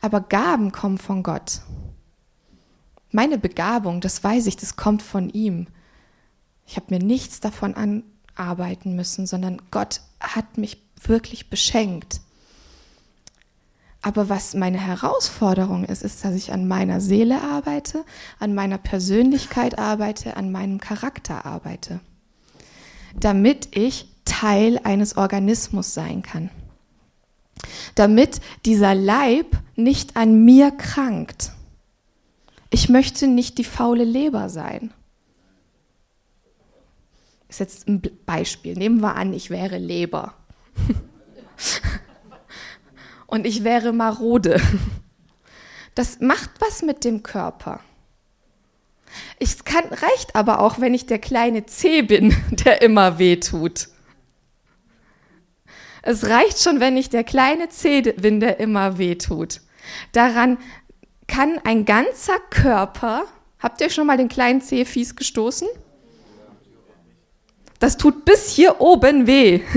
aber 0.00 0.21
Gaben 0.21 0.71
kommen 0.71 0.99
von 0.99 1.23
Gott. 1.23 1.62
Meine 3.12 3.37
Begabung, 3.37 4.00
das 4.00 4.25
weiß 4.25 4.47
ich, 4.47 4.57
das 4.57 4.76
kommt 4.76 5.02
von 5.02 5.28
ihm. 5.28 5.66
Ich 6.66 6.76
habe 6.76 6.87
mir 6.88 6.99
nichts 6.99 7.40
davon 7.40 7.75
anarbeiten 7.75 8.97
müssen, 8.97 9.26
sondern 9.26 9.61
Gott 9.71 10.00
hat 10.19 10.57
mich 10.57 10.83
wirklich 11.04 11.50
beschenkt. 11.50 12.23
Aber 14.00 14.31
was 14.31 14.54
meine 14.54 14.81
Herausforderung 14.81 15.85
ist, 15.85 16.02
ist, 16.02 16.25
dass 16.25 16.35
ich 16.35 16.52
an 16.52 16.66
meiner 16.66 17.00
Seele 17.00 17.42
arbeite, 17.42 18.04
an 18.40 18.54
meiner 18.54 18.78
Persönlichkeit 18.78 19.78
arbeite, 19.78 20.37
an 20.37 20.50
meinem 20.50 20.81
Charakter 20.81 21.45
arbeite, 21.45 22.00
damit 23.21 23.76
ich 23.76 24.09
Teil 24.25 24.81
eines 24.83 25.16
Organismus 25.19 25.92
sein 25.92 26.23
kann. 26.23 26.50
Damit 27.95 28.40
dieser 28.64 28.95
Leib 28.95 29.57
nicht 29.76 30.16
an 30.16 30.45
mir 30.45 30.71
krankt 30.71 31.52
ich 32.73 32.88
möchte 32.88 33.26
nicht 33.26 33.59
die 33.59 33.64
faule 33.64 34.05
Leber 34.05 34.49
sein. 34.49 34.93
Ist 37.49 37.61
jetzt 37.61 37.87
ein 37.87 38.00
Beispiel. 38.25 38.75
Nehmen 38.75 39.02
wir 39.02 39.14
an, 39.14 39.35
ich 39.35 39.50
wäre 39.50 39.76
Leber. 39.76 40.35
Und 43.26 43.47
ich 43.47 43.62
wäre 43.62 43.93
marode. 43.93 44.61
Das 45.95 46.21
macht 46.21 46.50
was 46.61 46.81
mit 46.81 47.05
dem 47.05 47.23
Körper. 47.23 47.81
Es 49.38 49.64
kann, 49.64 49.85
reicht 49.85 50.35
aber 50.35 50.61
auch, 50.61 50.81
wenn 50.81 50.95
ich 50.95 51.05
der 51.05 51.19
kleine 51.19 51.67
C 51.67 52.00
bin, 52.00 52.35
der 52.64 52.81
immer 52.81 53.19
weh 53.19 53.37
tut. 53.37 53.88
Es 56.00 56.26
reicht 56.26 56.62
schon, 56.62 56.81
wenn 56.81 56.97
ich 56.97 57.11
der 57.11 57.23
kleine 57.23 57.69
C 57.69 58.00
bin, 58.00 58.41
der 58.41 58.61
immer 58.61 58.97
weh 58.97 59.17
tut. 59.17 59.61
Daran 60.12 60.57
kann 61.33 61.59
ein 61.65 61.87
ganzer 61.87 62.39
Körper, 62.51 63.25
habt 63.59 63.81
ihr 63.81 63.89
schon 63.89 64.07
mal 64.07 64.19
den 64.19 64.29
kleinen 64.29 64.61
Zeh 64.61 64.85
fies 64.85 65.17
gestoßen? 65.17 65.67
Das 67.79 67.97
tut 67.97 68.27
bis 68.27 68.51
hier 68.51 68.81
oben 68.81 69.27
weh. 69.27 69.61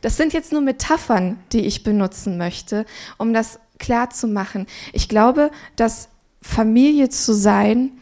Das 0.00 0.16
sind 0.16 0.32
jetzt 0.32 0.52
nur 0.52 0.60
Metaphern, 0.60 1.40
die 1.50 1.66
ich 1.66 1.82
benutzen 1.82 2.38
möchte, 2.38 2.86
um 3.16 3.32
das 3.32 3.58
klar 3.80 4.10
zu 4.10 4.28
machen. 4.28 4.68
Ich 4.92 5.08
glaube, 5.08 5.50
dass 5.74 6.08
Familie 6.40 7.08
zu 7.08 7.34
sein 7.34 7.98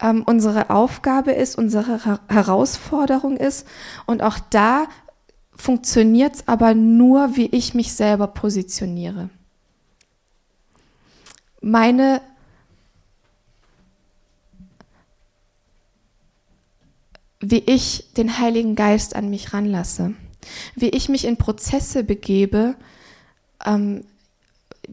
ähm, 0.00 0.22
unsere 0.24 0.70
Aufgabe 0.70 1.32
ist, 1.32 1.58
unsere 1.58 2.18
Herausforderung 2.30 3.36
ist. 3.36 3.66
Und 4.06 4.22
auch 4.22 4.38
da 4.48 4.86
funktioniert 5.54 6.36
es 6.36 6.48
aber 6.48 6.72
nur, 6.72 7.36
wie 7.36 7.48
ich 7.48 7.74
mich 7.74 7.92
selber 7.92 8.28
positioniere 8.28 9.28
meine 11.60 12.20
wie 17.40 17.62
ich 17.66 18.12
den 18.16 18.38
Heiligen 18.38 18.74
Geist 18.74 19.14
an 19.14 19.30
mich 19.30 19.52
ranlasse. 19.52 20.14
wie 20.74 20.90
ich 20.90 21.08
mich 21.08 21.24
in 21.24 21.36
Prozesse 21.36 22.04
begebe, 22.04 22.76
ähm, 23.64 24.04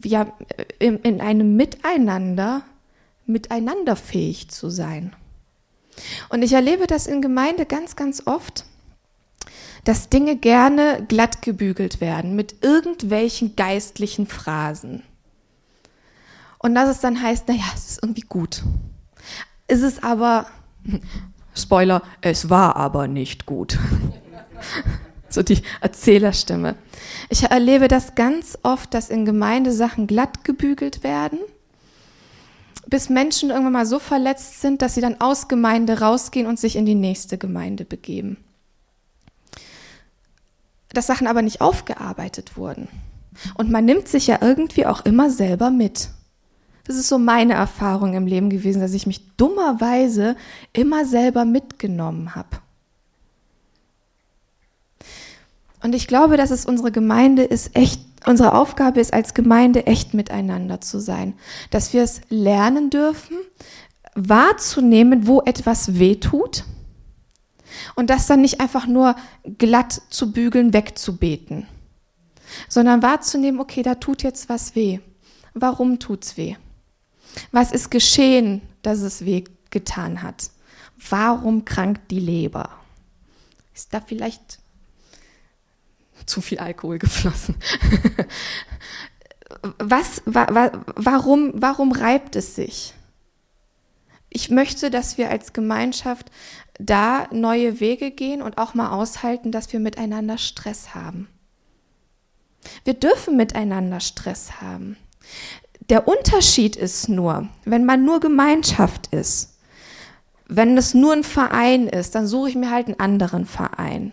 ja, 0.02 0.32
in, 0.78 0.98
in 0.98 1.20
einem 1.20 1.56
Miteinander, 1.56 2.62
miteinanderfähig 3.26 4.50
zu 4.50 4.68
sein. 4.68 5.14
Und 6.28 6.42
ich 6.42 6.52
erlebe 6.52 6.86
das 6.86 7.06
in 7.06 7.22
Gemeinde 7.22 7.66
ganz, 7.66 7.94
ganz 7.94 8.26
oft, 8.26 8.64
dass 9.84 10.08
Dinge 10.08 10.36
gerne 10.36 11.04
glatt 11.06 11.42
gebügelt 11.42 12.00
werden 12.00 12.34
mit 12.34 12.64
irgendwelchen 12.64 13.54
geistlichen 13.54 14.26
Phrasen. 14.26 15.02
Und 16.64 16.74
dass 16.74 16.88
es 16.88 17.00
dann 17.00 17.20
heißt, 17.20 17.46
naja, 17.46 17.64
es 17.74 17.90
ist 17.90 18.02
irgendwie 18.02 18.22
gut. 18.22 18.62
Es 19.66 19.82
ist 19.82 20.02
aber, 20.02 20.46
Spoiler, 21.54 22.02
es 22.22 22.48
war 22.48 22.76
aber 22.76 23.06
nicht 23.06 23.44
gut. 23.44 23.78
so 25.28 25.42
die 25.42 25.60
Erzählerstimme. 25.82 26.76
Ich 27.28 27.42
erlebe 27.42 27.86
das 27.86 28.14
ganz 28.14 28.58
oft, 28.62 28.94
dass 28.94 29.10
in 29.10 29.26
Gemeinde 29.26 29.72
Sachen 29.72 30.06
glatt 30.06 30.42
gebügelt 30.44 31.02
werden, 31.02 31.38
bis 32.86 33.10
Menschen 33.10 33.50
irgendwann 33.50 33.74
mal 33.74 33.86
so 33.86 33.98
verletzt 33.98 34.62
sind, 34.62 34.80
dass 34.80 34.94
sie 34.94 35.02
dann 35.02 35.20
aus 35.20 35.48
Gemeinde 35.48 36.00
rausgehen 36.00 36.46
und 36.46 36.58
sich 36.58 36.76
in 36.76 36.86
die 36.86 36.94
nächste 36.94 37.36
Gemeinde 37.36 37.84
begeben. 37.84 38.38
Dass 40.94 41.08
Sachen 41.08 41.26
aber 41.26 41.42
nicht 41.42 41.60
aufgearbeitet 41.60 42.56
wurden. 42.56 42.88
Und 43.54 43.70
man 43.70 43.84
nimmt 43.84 44.08
sich 44.08 44.28
ja 44.28 44.38
irgendwie 44.40 44.86
auch 44.86 45.04
immer 45.04 45.28
selber 45.28 45.68
mit. 45.68 46.08
Das 46.86 46.96
ist 46.96 47.08
so 47.08 47.18
meine 47.18 47.54
Erfahrung 47.54 48.14
im 48.14 48.26
Leben 48.26 48.50
gewesen, 48.50 48.80
dass 48.80 48.92
ich 48.92 49.06
mich 49.06 49.36
dummerweise 49.36 50.36
immer 50.72 51.06
selber 51.06 51.44
mitgenommen 51.44 52.34
habe. 52.34 52.58
Und 55.82 55.94
ich 55.94 56.06
glaube, 56.06 56.36
dass 56.36 56.50
es 56.50 56.66
unsere 56.66 56.92
Gemeinde 56.92 57.42
ist, 57.42 57.76
echt, 57.76 58.00
unsere 58.26 58.54
Aufgabe 58.54 59.00
ist, 59.00 59.12
als 59.12 59.34
Gemeinde 59.34 59.86
echt 59.86 60.14
miteinander 60.14 60.80
zu 60.80 60.98
sein. 60.98 61.34
Dass 61.70 61.92
wir 61.92 62.02
es 62.02 62.20
lernen 62.28 62.90
dürfen, 62.90 63.36
wahrzunehmen, 64.14 65.26
wo 65.26 65.42
etwas 65.42 65.98
weh 65.98 66.16
tut. 66.16 66.64
Und 67.96 68.08
das 68.08 68.26
dann 68.26 68.40
nicht 68.40 68.60
einfach 68.60 68.86
nur 68.86 69.14
glatt 69.58 70.00
zu 70.10 70.32
bügeln, 70.32 70.72
wegzubeten. 70.72 71.66
Sondern 72.68 73.02
wahrzunehmen, 73.02 73.60
okay, 73.60 73.82
da 73.82 73.94
tut 73.94 74.22
jetzt 74.22 74.48
was 74.48 74.74
weh. 74.74 75.00
Warum 75.52 75.98
tut's 75.98 76.36
weh? 76.36 76.56
Was 77.52 77.72
ist 77.72 77.90
geschehen, 77.90 78.62
dass 78.82 79.00
es 79.00 79.24
weh 79.24 79.44
getan 79.70 80.22
hat? 80.22 80.50
Warum 81.08 81.64
krankt 81.64 82.10
die 82.10 82.20
Leber? 82.20 82.70
Ist 83.74 83.92
da 83.92 84.00
vielleicht 84.00 84.58
zu 86.26 86.40
viel 86.40 86.58
Alkohol 86.58 86.98
geflossen. 86.98 87.56
Was, 89.78 90.22
wa, 90.24 90.46
wa, 90.50 90.72
warum, 90.96 91.52
warum 91.54 91.92
reibt 91.92 92.34
es 92.36 92.54
sich? 92.54 92.94
Ich 94.30 94.50
möchte, 94.50 94.90
dass 94.90 95.16
wir 95.16 95.30
als 95.30 95.52
Gemeinschaft 95.52 96.30
da 96.78 97.28
neue 97.30 97.78
Wege 97.78 98.10
gehen 98.10 98.42
und 98.42 98.58
auch 98.58 98.74
mal 98.74 98.90
aushalten, 98.90 99.52
dass 99.52 99.72
wir 99.72 99.78
miteinander 99.80 100.38
Stress 100.38 100.94
haben. 100.94 101.28
Wir 102.84 102.94
dürfen 102.94 103.36
miteinander 103.36 104.00
Stress 104.00 104.60
haben. 104.60 104.96
Der 105.90 106.08
Unterschied 106.08 106.76
ist 106.76 107.08
nur, 107.08 107.48
wenn 107.64 107.84
man 107.84 108.04
nur 108.04 108.20
Gemeinschaft 108.20 109.08
ist, 109.08 109.58
wenn 110.46 110.76
es 110.78 110.94
nur 110.94 111.12
ein 111.12 111.24
Verein 111.24 111.88
ist, 111.88 112.14
dann 112.14 112.26
suche 112.26 112.50
ich 112.50 112.54
mir 112.54 112.70
halt 112.70 112.86
einen 112.86 113.00
anderen 113.00 113.46
Verein. 113.46 114.12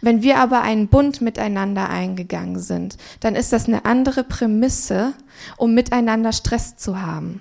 Wenn 0.00 0.22
wir 0.22 0.38
aber 0.38 0.62
einen 0.62 0.88
Bund 0.88 1.20
miteinander 1.20 1.88
eingegangen 1.88 2.58
sind, 2.58 2.96
dann 3.20 3.36
ist 3.36 3.52
das 3.52 3.66
eine 3.66 3.84
andere 3.84 4.24
Prämisse, 4.24 5.14
um 5.56 5.74
miteinander 5.74 6.32
Stress 6.32 6.76
zu 6.76 7.00
haben. 7.00 7.40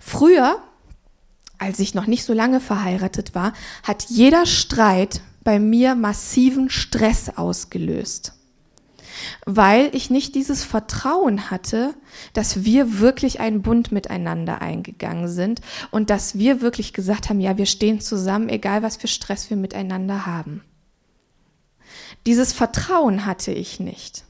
Früher, 0.00 0.56
als 1.58 1.78
ich 1.78 1.94
noch 1.94 2.06
nicht 2.06 2.24
so 2.24 2.32
lange 2.32 2.60
verheiratet 2.60 3.34
war, 3.34 3.52
hat 3.82 4.04
jeder 4.08 4.46
Streit 4.46 5.20
bei 5.44 5.58
mir 5.58 5.94
massiven 5.94 6.70
Stress 6.70 7.30
ausgelöst, 7.36 8.34
weil 9.46 9.94
ich 9.94 10.10
nicht 10.10 10.34
dieses 10.34 10.64
Vertrauen 10.64 11.50
hatte, 11.50 11.94
dass 12.32 12.64
wir 12.64 12.98
wirklich 12.98 13.40
einen 13.40 13.62
Bund 13.62 13.92
miteinander 13.92 14.60
eingegangen 14.62 15.28
sind 15.28 15.60
und 15.90 16.10
dass 16.10 16.38
wir 16.38 16.60
wirklich 16.60 16.92
gesagt 16.92 17.28
haben, 17.28 17.40
ja, 17.40 17.58
wir 17.58 17.66
stehen 17.66 18.00
zusammen, 18.00 18.48
egal 18.48 18.82
was 18.82 18.96
für 18.96 19.08
Stress 19.08 19.50
wir 19.50 19.56
miteinander 19.56 20.26
haben. 20.26 20.62
Dieses 22.26 22.52
Vertrauen 22.52 23.26
hatte 23.26 23.52
ich 23.52 23.80
nicht. 23.80 24.24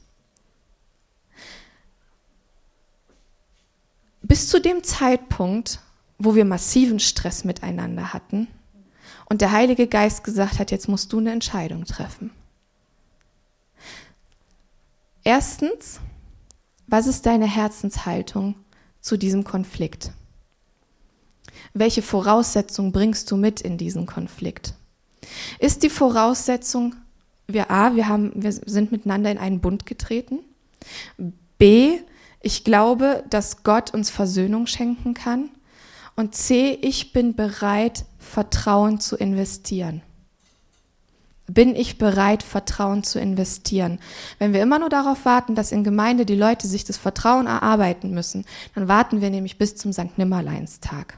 Bis 4.21 4.47
zu 4.47 4.59
dem 4.59 4.83
Zeitpunkt, 4.83 5.79
wo 6.17 6.33
wir 6.33 6.45
massiven 6.45 6.99
Stress 6.99 7.43
miteinander 7.43 8.13
hatten 8.13 8.47
und 9.25 9.41
der 9.41 9.51
Heilige 9.51 9.87
Geist 9.87 10.23
gesagt 10.23 10.59
hat, 10.59 10.71
jetzt 10.71 10.87
musst 10.87 11.11
du 11.11 11.19
eine 11.19 11.31
Entscheidung 11.31 11.85
treffen. 11.85 12.31
Erstens, 15.23 15.99
was 16.87 17.07
ist 17.07 17.25
deine 17.25 17.47
Herzenshaltung 17.47 18.55
zu 18.99 19.17
diesem 19.17 19.43
Konflikt? 19.43 20.11
Welche 21.73 22.01
Voraussetzung 22.01 22.91
bringst 22.91 23.31
du 23.31 23.37
mit 23.37 23.61
in 23.61 23.77
diesen 23.77 24.05
Konflikt? 24.05 24.73
Ist 25.59 25.83
die 25.83 25.89
Voraussetzung, 25.89 26.95
wir 27.47 27.71
A, 27.71 27.95
wir, 27.95 28.07
haben, 28.07 28.31
wir 28.35 28.51
sind 28.51 28.91
miteinander 28.91 29.31
in 29.31 29.37
einen 29.37 29.61
Bund 29.61 29.85
getreten. 29.85 30.39
B, 31.57 31.99
ich 32.41 32.65
glaube, 32.65 33.23
dass 33.29 33.63
Gott 33.63 33.93
uns 33.93 34.09
Versöhnung 34.09 34.67
schenken 34.67 35.13
kann. 35.13 35.49
Und 36.15 36.35
C, 36.35 36.77
ich 36.81 37.13
bin 37.13 37.35
bereit, 37.35 38.05
Vertrauen 38.19 38.99
zu 38.99 39.15
investieren. 39.15 40.01
Bin 41.47 41.75
ich 41.75 41.97
bereit, 41.97 42.41
Vertrauen 42.41 43.03
zu 43.03 43.19
investieren? 43.19 43.99
Wenn 44.39 44.53
wir 44.53 44.61
immer 44.61 44.79
nur 44.79 44.89
darauf 44.89 45.25
warten, 45.25 45.55
dass 45.55 45.73
in 45.73 45.83
Gemeinde 45.83 46.25
die 46.25 46.35
Leute 46.35 46.67
sich 46.67 46.85
das 46.85 46.97
Vertrauen 46.97 47.47
erarbeiten 47.47 48.11
müssen, 48.11 48.45
dann 48.75 48.87
warten 48.87 49.19
wir 49.19 49.29
nämlich 49.29 49.57
bis 49.57 49.75
zum 49.75 49.91
St. 49.91 50.17
Nimmerleinstag. 50.17 51.17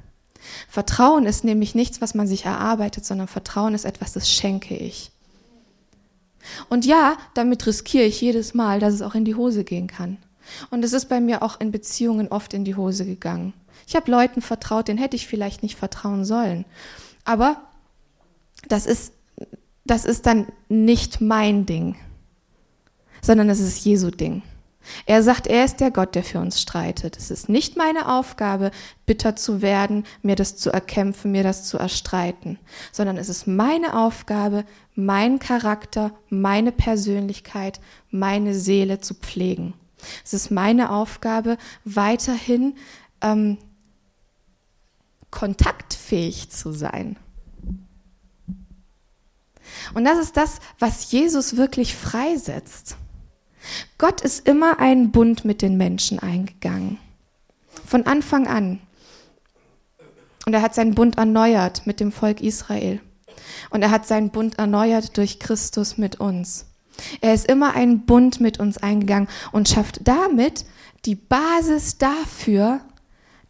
Vertrauen 0.67 1.25
ist 1.25 1.43
nämlich 1.43 1.75
nichts, 1.75 2.01
was 2.01 2.15
man 2.15 2.27
sich 2.27 2.45
erarbeitet, 2.45 3.05
sondern 3.05 3.27
Vertrauen 3.27 3.75
ist 3.75 3.85
etwas, 3.85 4.13
das 4.13 4.29
schenke 4.29 4.75
ich. 4.75 5.11
Und 6.69 6.85
ja, 6.85 7.17
damit 7.33 7.65
riskiere 7.65 8.05
ich 8.05 8.21
jedes 8.21 8.53
Mal, 8.53 8.79
dass 8.79 8.93
es 8.93 9.01
auch 9.01 9.15
in 9.15 9.25
die 9.25 9.35
Hose 9.35 9.63
gehen 9.63 9.87
kann. 9.87 10.17
Und 10.69 10.83
es 10.83 10.93
ist 10.93 11.09
bei 11.09 11.19
mir 11.19 11.41
auch 11.41 11.59
in 11.59 11.71
Beziehungen 11.71 12.27
oft 12.27 12.53
in 12.53 12.65
die 12.65 12.75
Hose 12.75 13.05
gegangen. 13.05 13.53
Ich 13.87 13.95
habe 13.95 14.11
Leuten 14.11 14.41
vertraut, 14.41 14.87
denen 14.87 14.99
hätte 14.99 15.15
ich 15.15 15.27
vielleicht 15.27 15.63
nicht 15.63 15.75
vertrauen 15.75 16.25
sollen. 16.25 16.65
Aber 17.23 17.61
das 18.67 18.85
ist, 18.85 19.13
das 19.85 20.03
ist 20.05 20.25
dann 20.25 20.47
nicht 20.67 21.21
mein 21.21 21.65
Ding, 21.65 21.95
sondern 23.21 23.49
es 23.49 23.59
ist 23.59 23.85
Jesu 23.85 24.09
Ding. 24.09 24.41
Er 25.05 25.23
sagt, 25.23 25.47
er 25.47 25.65
ist 25.65 25.79
der 25.79 25.91
Gott, 25.91 26.13
der 26.13 26.23
für 26.23 26.39
uns 26.39 26.61
streitet. 26.61 27.17
Es 27.17 27.31
ist 27.31 27.49
nicht 27.49 27.75
meine 27.75 28.07
Aufgabe, 28.07 28.71
bitter 29.05 29.35
zu 29.35 29.61
werden, 29.61 30.05
mir 30.21 30.35
das 30.35 30.57
zu 30.57 30.69
erkämpfen, 30.69 31.31
mir 31.31 31.43
das 31.43 31.63
zu 31.65 31.77
erstreiten, 31.77 32.59
sondern 32.91 33.17
es 33.17 33.29
ist 33.29 33.47
meine 33.47 33.97
Aufgabe, 33.97 34.63
meinen 34.93 35.39
Charakter, 35.39 36.11
meine 36.29 36.71
Persönlichkeit, 36.71 37.79
meine 38.11 38.53
Seele 38.53 38.99
zu 38.99 39.15
pflegen. 39.15 39.73
Es 40.23 40.33
ist 40.33 40.51
meine 40.51 40.91
Aufgabe, 40.91 41.57
weiterhin 41.83 42.75
ähm, 43.21 43.57
kontaktfähig 45.31 46.51
zu 46.51 46.71
sein. 46.71 47.17
Und 49.93 50.05
das 50.05 50.19
ist 50.19 50.37
das, 50.37 50.59
was 50.79 51.11
Jesus 51.11 51.57
wirklich 51.57 51.95
freisetzt. 51.95 52.97
Gott 53.97 54.21
ist 54.21 54.47
immer 54.47 54.79
einen 54.79 55.11
Bund 55.11 55.45
mit 55.45 55.61
den 55.61 55.77
Menschen 55.77 56.19
eingegangen. 56.19 56.97
Von 57.85 58.05
Anfang 58.05 58.47
an. 58.47 58.79
Und 60.45 60.53
er 60.53 60.61
hat 60.61 60.75
seinen 60.75 60.93
Bund 60.93 61.17
erneuert 61.17 61.87
mit 61.87 61.99
dem 61.99 62.11
Volk 62.11 62.41
Israel. 62.41 63.01
Und 63.69 63.81
er 63.81 63.91
hat 63.91 64.07
seinen 64.07 64.29
Bund 64.29 64.59
erneuert 64.59 65.17
durch 65.17 65.39
Christus 65.39 65.97
mit 65.97 66.19
uns. 66.19 66.67
Er 67.21 67.33
ist 67.33 67.49
immer 67.49 67.73
einen 67.73 68.05
Bund 68.05 68.39
mit 68.39 68.59
uns 68.59 68.77
eingegangen 68.77 69.27
und 69.51 69.67
schafft 69.67 70.07
damit 70.07 70.65
die 71.05 71.15
Basis 71.15 71.97
dafür, 71.97 72.81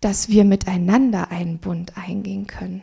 dass 0.01 0.29
wir 0.29 0.45
miteinander 0.45 1.31
einen 1.31 1.59
Bund 1.59 1.93
eingehen 1.97 2.47
können. 2.47 2.81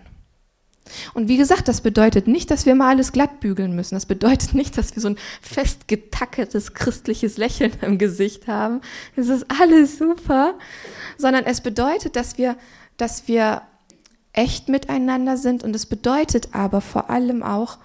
Und 1.15 1.29
wie 1.29 1.37
gesagt, 1.37 1.69
das 1.69 1.81
bedeutet 1.81 2.27
nicht, 2.27 2.51
dass 2.51 2.67
wir 2.67 2.75
mal 2.75 2.91
alles 2.91 3.13
glatt 3.13 3.41
bügeln 3.41 3.75
müssen. 3.75 3.95
Das 3.95 4.07
bedeutet 4.07 4.55
nicht, 4.55 4.77
dass 4.79 4.95
wir 4.95 5.03
so 5.03 5.09
ein 5.09 5.19
festgetackertes 5.41 6.75
christliches 6.75 7.37
Lächeln 7.37 7.73
im 7.83 7.99
Gesicht 7.99 8.49
haben. 8.49 8.81
Es 9.17 9.29
ist 9.29 9.47
alles 9.49 9.99
super. 9.99 10.55
Sondern 11.19 11.45
es 11.45 11.61
bedeutet, 11.61 12.17
dass 12.17 12.39
wir, 12.39 12.57
dass 12.97 13.29
wir 13.29 13.63
echt 14.33 14.69
miteinander 14.69 15.37
sind. 15.37 15.63
Und 15.63 15.75
es 15.77 15.87
bedeutet 15.87 16.55
aber 16.55 16.81
vor 16.81 17.11
allem 17.11 17.43
auch, 17.43 17.79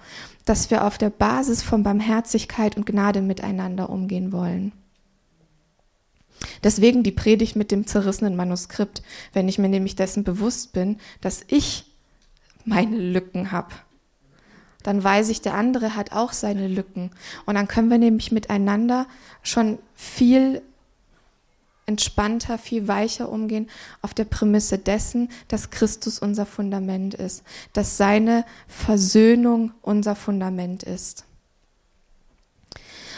dass 0.44 0.70
wir 0.70 0.84
auf 0.84 0.96
der 0.96 1.10
Basis 1.10 1.62
von 1.62 1.82
Barmherzigkeit 1.82 2.76
und 2.76 2.86
Gnade 2.86 3.20
miteinander 3.20 3.90
umgehen 3.90 4.32
wollen. 4.32 4.72
Deswegen 6.62 7.02
die 7.02 7.12
Predigt 7.12 7.56
mit 7.56 7.70
dem 7.70 7.86
zerrissenen 7.86 8.36
Manuskript, 8.36 9.02
wenn 9.32 9.48
ich 9.48 9.58
mir 9.58 9.68
nämlich 9.68 9.96
dessen 9.96 10.24
bewusst 10.24 10.72
bin, 10.72 10.98
dass 11.20 11.44
ich 11.48 11.84
meine 12.68 12.96
Lücken 12.96 13.52
habe. 13.52 13.74
Dann 14.82 15.02
weiß 15.02 15.28
ich, 15.30 15.42
der 15.42 15.54
andere 15.54 15.96
hat 15.96 16.12
auch 16.12 16.32
seine 16.32 16.68
Lücken. 16.68 17.10
Und 17.46 17.56
dann 17.56 17.68
können 17.68 17.90
wir 17.90 17.98
nämlich 17.98 18.32
miteinander 18.32 19.06
schon 19.42 19.78
viel 19.94 20.62
entspannter, 21.86 22.58
viel 22.58 22.86
weicher 22.86 23.28
umgehen 23.30 23.68
auf 24.02 24.12
der 24.12 24.26
Prämisse 24.26 24.78
dessen, 24.78 25.30
dass 25.48 25.70
Christus 25.70 26.18
unser 26.18 26.46
Fundament 26.46 27.14
ist, 27.14 27.42
dass 27.72 27.96
seine 27.96 28.44
Versöhnung 28.68 29.72
unser 29.80 30.14
Fundament 30.14 30.82
ist. 30.82 31.24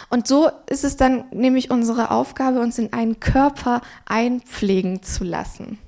Und 0.09 0.27
so 0.27 0.51
ist 0.67 0.85
es 0.85 0.97
dann 0.97 1.25
nämlich 1.33 1.71
unsere 1.71 2.11
Aufgabe, 2.11 2.61
uns 2.61 2.79
in 2.79 2.93
einen 2.93 3.21
Körper 3.21 3.81
einpflegen 4.07 5.03
zu 5.03 5.25
lassen. 5.25 5.79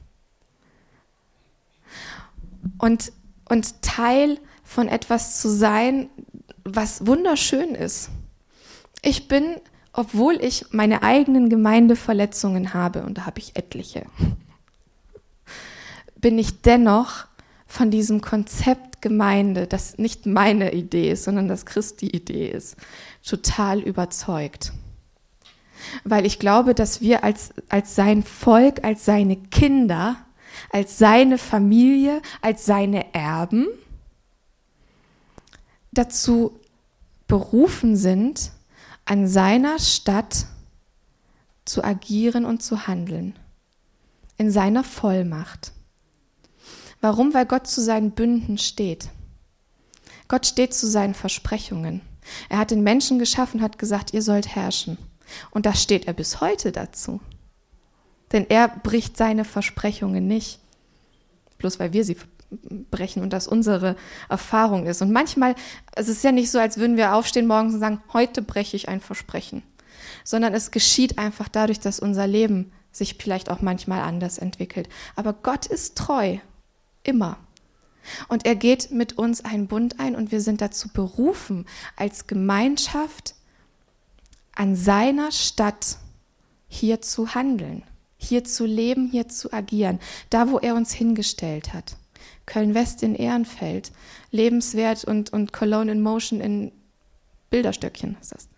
Und, 2.78 3.12
und 3.48 3.82
Teil 3.82 4.38
von 4.62 4.88
etwas 4.88 5.40
zu 5.40 5.48
sein, 5.48 6.08
was 6.64 7.06
wunderschön 7.06 7.74
ist. 7.74 8.10
Ich 9.02 9.28
bin, 9.28 9.56
obwohl 9.92 10.34
ich 10.42 10.66
meine 10.70 11.02
eigenen 11.02 11.48
Gemeindeverletzungen 11.48 12.72
habe, 12.72 13.02
und 13.02 13.18
da 13.18 13.26
habe 13.26 13.40
ich 13.40 13.56
etliche, 13.56 14.06
bin 16.16 16.38
ich 16.38 16.62
dennoch 16.62 17.26
von 17.66 17.90
diesem 17.90 18.20
Konzept 18.20 18.92
Gemeinde, 19.02 19.66
das 19.66 19.98
nicht 19.98 20.26
meine 20.26 20.72
Idee 20.72 21.10
ist, 21.10 21.24
sondern 21.24 21.48
das 21.48 21.66
Christi 21.66 22.06
Idee 22.06 22.48
ist, 22.48 22.76
total 23.26 23.80
überzeugt. 23.80 24.72
Weil 26.04 26.24
ich 26.24 26.38
glaube, 26.38 26.74
dass 26.74 27.00
wir 27.00 27.24
als, 27.24 27.52
als 27.68 27.94
sein 27.94 28.22
Volk, 28.22 28.84
als 28.84 29.04
seine 29.04 29.36
Kinder, 29.36 30.16
als 30.70 30.98
seine 30.98 31.38
Familie, 31.38 32.22
als 32.40 32.66
seine 32.66 33.12
Erben 33.14 33.66
dazu 35.92 36.58
berufen 37.26 37.96
sind, 37.96 38.52
an 39.04 39.26
seiner 39.26 39.78
Stadt 39.78 40.46
zu 41.64 41.84
agieren 41.84 42.44
und 42.44 42.62
zu 42.62 42.86
handeln, 42.86 43.38
in 44.36 44.50
seiner 44.50 44.84
Vollmacht. 44.84 45.72
Warum? 47.00 47.34
Weil 47.34 47.46
Gott 47.46 47.66
zu 47.66 47.80
seinen 47.80 48.12
Bünden 48.12 48.58
steht. 48.58 49.08
Gott 50.28 50.46
steht 50.46 50.72
zu 50.72 50.88
seinen 50.88 51.14
Versprechungen. 51.14 52.00
Er 52.48 52.58
hat 52.58 52.70
den 52.70 52.82
Menschen 52.82 53.18
geschaffen, 53.18 53.60
hat 53.60 53.78
gesagt, 53.78 54.14
ihr 54.14 54.22
sollt 54.22 54.54
herrschen. 54.54 54.98
Und 55.50 55.66
da 55.66 55.74
steht 55.74 56.06
er 56.06 56.12
bis 56.12 56.40
heute 56.40 56.72
dazu. 56.72 57.20
Denn 58.32 58.46
er 58.48 58.68
bricht 58.68 59.16
seine 59.16 59.44
Versprechungen 59.44 60.26
nicht. 60.26 60.58
Bloß 61.58 61.78
weil 61.78 61.92
wir 61.92 62.04
sie 62.04 62.16
brechen 62.90 63.22
und 63.22 63.32
das 63.32 63.46
unsere 63.46 63.96
Erfahrung 64.28 64.86
ist. 64.86 65.00
Und 65.00 65.12
manchmal, 65.12 65.54
es 65.94 66.08
ist 66.08 66.24
ja 66.24 66.32
nicht 66.32 66.50
so, 66.50 66.58
als 66.58 66.76
würden 66.76 66.96
wir 66.96 67.14
aufstehen 67.14 67.46
morgens 67.46 67.74
und 67.74 67.80
sagen, 67.80 68.02
heute 68.12 68.42
breche 68.42 68.76
ich 68.76 68.88
ein 68.88 69.00
Versprechen. 69.00 69.62
Sondern 70.24 70.54
es 70.54 70.70
geschieht 70.70 71.18
einfach 71.18 71.48
dadurch, 71.48 71.80
dass 71.80 72.00
unser 72.00 72.26
Leben 72.26 72.72
sich 72.90 73.14
vielleicht 73.14 73.50
auch 73.50 73.62
manchmal 73.62 74.02
anders 74.02 74.38
entwickelt. 74.38 74.88
Aber 75.16 75.32
Gott 75.32 75.66
ist 75.66 75.96
treu 75.96 76.38
Immer. 77.04 77.38
Und 78.28 78.46
er 78.46 78.56
geht 78.56 78.90
mit 78.90 79.18
uns 79.18 79.44
einen 79.44 79.68
Bund 79.68 80.00
ein 80.00 80.16
und 80.16 80.32
wir 80.32 80.40
sind 80.40 80.60
dazu 80.60 80.88
berufen, 80.88 81.66
als 81.96 82.26
Gemeinschaft 82.26 83.34
an 84.54 84.74
seiner 84.74 85.30
Stadt 85.30 85.98
hier 86.68 87.00
zu 87.00 87.34
handeln, 87.34 87.84
hier 88.22 88.44
zu 88.44 88.64
leben, 88.66 89.08
hier 89.10 89.28
zu 89.28 89.52
agieren, 89.52 89.98
da 90.30 90.50
wo 90.50 90.58
er 90.58 90.74
uns 90.74 90.92
hingestellt 90.92 91.72
hat. 91.72 91.96
Köln-West 92.46 93.02
in 93.02 93.14
Ehrenfeld, 93.14 93.92
lebenswert 94.30 95.04
und, 95.04 95.32
und 95.32 95.52
Cologne 95.52 95.92
in 95.92 96.00
Motion 96.02 96.40
in 96.40 96.72
Bilderstöckchen 97.50 98.16
ist 98.20 98.32
das 98.32 98.48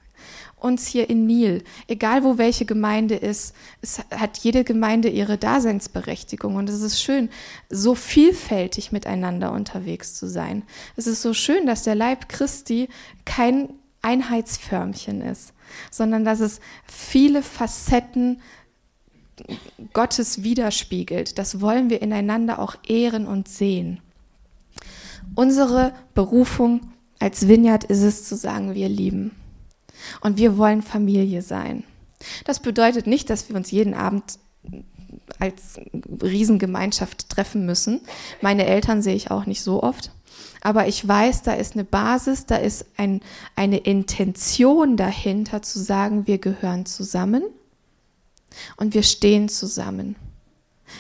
uns 0.65 0.87
hier 0.87 1.11
in 1.11 1.27
Nil, 1.27 1.63
egal 1.89 2.25
wo 2.25 2.39
welche 2.39 2.65
Gemeinde 2.65 3.17
ist, 3.17 3.55
es 3.83 3.99
hat 4.11 4.39
jede 4.39 4.65
Gemeinde 4.65 5.11
ihre 5.11 5.37
Daseinsberechtigung 5.37 6.57
und 6.57 6.71
es 6.71 6.81
ist 6.81 7.03
schön, 7.03 7.29
so 7.69 7.95
vielfältig 7.95 8.91
miteinander 8.91 9.53
unterwegs 9.53 10.15
zu 10.15 10.27
sein. 10.27 10.63
Es 10.97 11.07
ist 11.07 11.21
so 11.21 11.35
schön, 11.35 11.67
dass 11.67 11.83
der 11.83 11.95
Leib 11.95 12.31
Christi 12.31 12.89
kein 13.27 13.69
Einheitsförmchen 14.01 15.21
ist, 15.21 15.53
sondern 15.91 16.25
dass 16.25 16.41
es 16.41 16.61
viele 16.87 17.43
Facetten 17.43 18.41
Gottes 19.93 20.43
widerspiegelt. 20.43 21.39
Das 21.39 21.61
wollen 21.61 21.91
wir 21.91 22.03
ineinander 22.03 22.59
auch 22.59 22.77
ehren 22.87 23.27
und 23.27 23.49
sehen. 23.49 24.01
Unsere 25.35 25.93
Berufung 26.15 26.93
als 27.19 27.49
Vineyard 27.49 27.85
ist 27.85 28.03
es 28.03 28.25
zu 28.25 28.37
sagen, 28.37 28.75
wir 28.75 28.89
lieben. 28.89 29.33
Und 30.21 30.37
wir 30.37 30.59
wollen 30.59 30.83
Familie 30.83 31.43
sein. 31.43 31.85
Das 32.45 32.61
bedeutet 32.61 33.07
nicht, 33.07 33.31
dass 33.31 33.49
wir 33.49 33.57
uns 33.57 33.71
jeden 33.71 33.95
Abend 33.95 34.39
als 35.39 35.81
Riesengemeinschaft 36.23 37.29
treffen 37.31 37.67
müssen. 37.67 38.01
Meine 38.41 38.67
Eltern 38.67 39.03
sehe 39.03 39.15
ich 39.15 39.31
auch 39.31 39.47
nicht 39.47 39.63
so 39.63 39.83
oft. 39.83 40.11
Aber 40.61 40.89
ich 40.89 41.07
weiß, 41.07 41.43
da 41.43 41.53
ist 41.53 41.75
eine 41.75 41.85
Basis, 41.85 42.47
da 42.47 42.57
ist 42.57 42.87
ein, 42.97 43.21
eine 43.55 43.79
Intention 43.79 44.97
dahinter 44.97 45.63
zu 45.63 45.79
sagen, 45.79 46.27
wir 46.27 46.39
gehören 46.39 46.87
zusammen 46.87 47.45
und 48.77 48.95
wir 48.95 49.03
stehen 49.03 49.49
zusammen. 49.49 50.17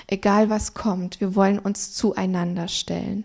Egal 0.06 0.50
was 0.50 0.74
kommt, 0.74 1.20
wir 1.20 1.34
wollen 1.34 1.58
uns 1.58 1.94
zueinander 1.94 2.68
stellen. 2.68 3.24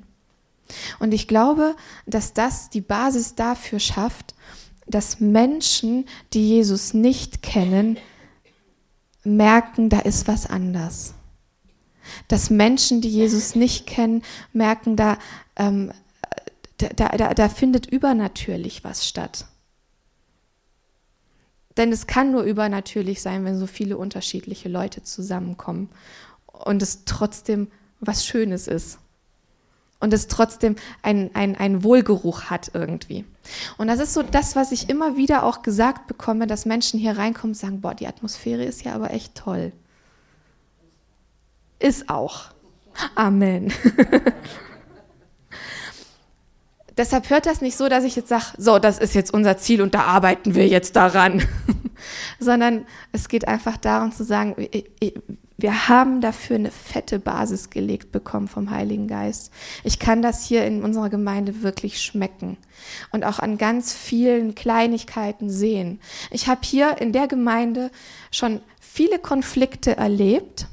Und 0.99 1.13
ich 1.13 1.27
glaube, 1.27 1.75
dass 2.05 2.33
das 2.33 2.69
die 2.69 2.81
Basis 2.81 3.35
dafür 3.35 3.79
schafft, 3.79 4.35
dass 4.85 5.19
Menschen, 5.19 6.05
die 6.33 6.47
Jesus 6.47 6.93
nicht 6.93 7.41
kennen, 7.41 7.97
merken, 9.23 9.89
da 9.89 9.99
ist 9.99 10.27
was 10.27 10.47
anders. 10.47 11.13
Dass 12.27 12.49
Menschen, 12.49 13.01
die 13.01 13.09
Jesus 13.09 13.55
nicht 13.55 13.85
kennen, 13.85 14.23
merken, 14.51 14.95
da, 14.95 15.17
ähm, 15.55 15.91
da, 16.77 17.09
da, 17.09 17.33
da 17.33 17.49
findet 17.49 17.85
übernatürlich 17.85 18.83
was 18.83 19.07
statt. 19.07 19.45
Denn 21.79 21.93
es 21.93 22.07
kann 22.07 22.31
nur 22.31 22.43
übernatürlich 22.43 23.21
sein, 23.21 23.45
wenn 23.45 23.57
so 23.57 23.65
viele 23.65 23.97
unterschiedliche 23.97 24.67
Leute 24.67 25.01
zusammenkommen 25.01 25.89
und 26.45 26.81
es 26.81 27.05
trotzdem 27.05 27.69
was 28.01 28.25
Schönes 28.25 28.67
ist 28.67 28.99
und 30.01 30.13
es 30.13 30.27
trotzdem 30.27 30.75
einen 31.03 31.33
ein 31.33 31.81
Wohlgeruch 31.81 32.43
hat 32.43 32.71
irgendwie. 32.73 33.23
Und 33.77 33.87
das 33.87 34.01
ist 34.01 34.13
so 34.13 34.23
das, 34.23 34.57
was 34.57 34.73
ich 34.73 34.89
immer 34.89 35.15
wieder 35.15 35.43
auch 35.43 35.61
gesagt 35.61 36.07
bekomme, 36.07 36.47
dass 36.47 36.65
Menschen 36.65 36.99
hier 36.99 37.17
reinkommen 37.17 37.51
und 37.51 37.57
sagen, 37.57 37.79
boah, 37.79 37.95
die 37.95 38.07
Atmosphäre 38.07 38.65
ist 38.65 38.83
ja 38.83 38.93
aber 38.93 39.11
echt 39.11 39.35
toll. 39.35 39.71
Ist 41.79 42.09
auch. 42.09 42.47
Amen. 43.15 43.71
Deshalb 46.99 47.29
hört 47.29 47.45
das 47.45 47.61
nicht 47.61 47.77
so, 47.77 47.87
dass 47.87 48.03
ich 48.03 48.17
jetzt 48.17 48.27
sage, 48.27 48.43
so, 48.57 48.77
das 48.77 48.99
ist 48.99 49.15
jetzt 49.15 49.33
unser 49.33 49.57
Ziel 49.57 49.81
und 49.81 49.95
da 49.95 50.01
arbeiten 50.01 50.53
wir 50.53 50.67
jetzt 50.67 50.97
daran, 50.97 51.41
sondern 52.41 52.85
es 53.13 53.29
geht 53.29 53.47
einfach 53.47 53.77
darum 53.77 54.11
zu 54.11 54.25
sagen, 54.25 54.57
wir 55.57 55.87
haben 55.87 56.19
dafür 56.19 56.57
eine 56.57 56.71
fette 56.71 57.19
Basis 57.19 57.69
gelegt 57.69 58.11
bekommen 58.11 58.49
vom 58.49 58.69
Heiligen 58.69 59.07
Geist. 59.07 59.53
Ich 59.85 59.99
kann 59.99 60.21
das 60.21 60.43
hier 60.45 60.65
in 60.65 60.83
unserer 60.83 61.09
Gemeinde 61.09 61.61
wirklich 61.61 62.01
schmecken 62.01 62.57
und 63.13 63.23
auch 63.23 63.39
an 63.39 63.57
ganz 63.57 63.93
vielen 63.93 64.53
Kleinigkeiten 64.53 65.49
sehen. 65.49 66.01
Ich 66.31 66.47
habe 66.49 66.59
hier 66.65 66.97
in 66.99 67.13
der 67.13 67.29
Gemeinde 67.29 67.91
schon 68.29 68.59
viele 68.81 69.19
Konflikte 69.19 69.95
erlebt, 69.95 70.67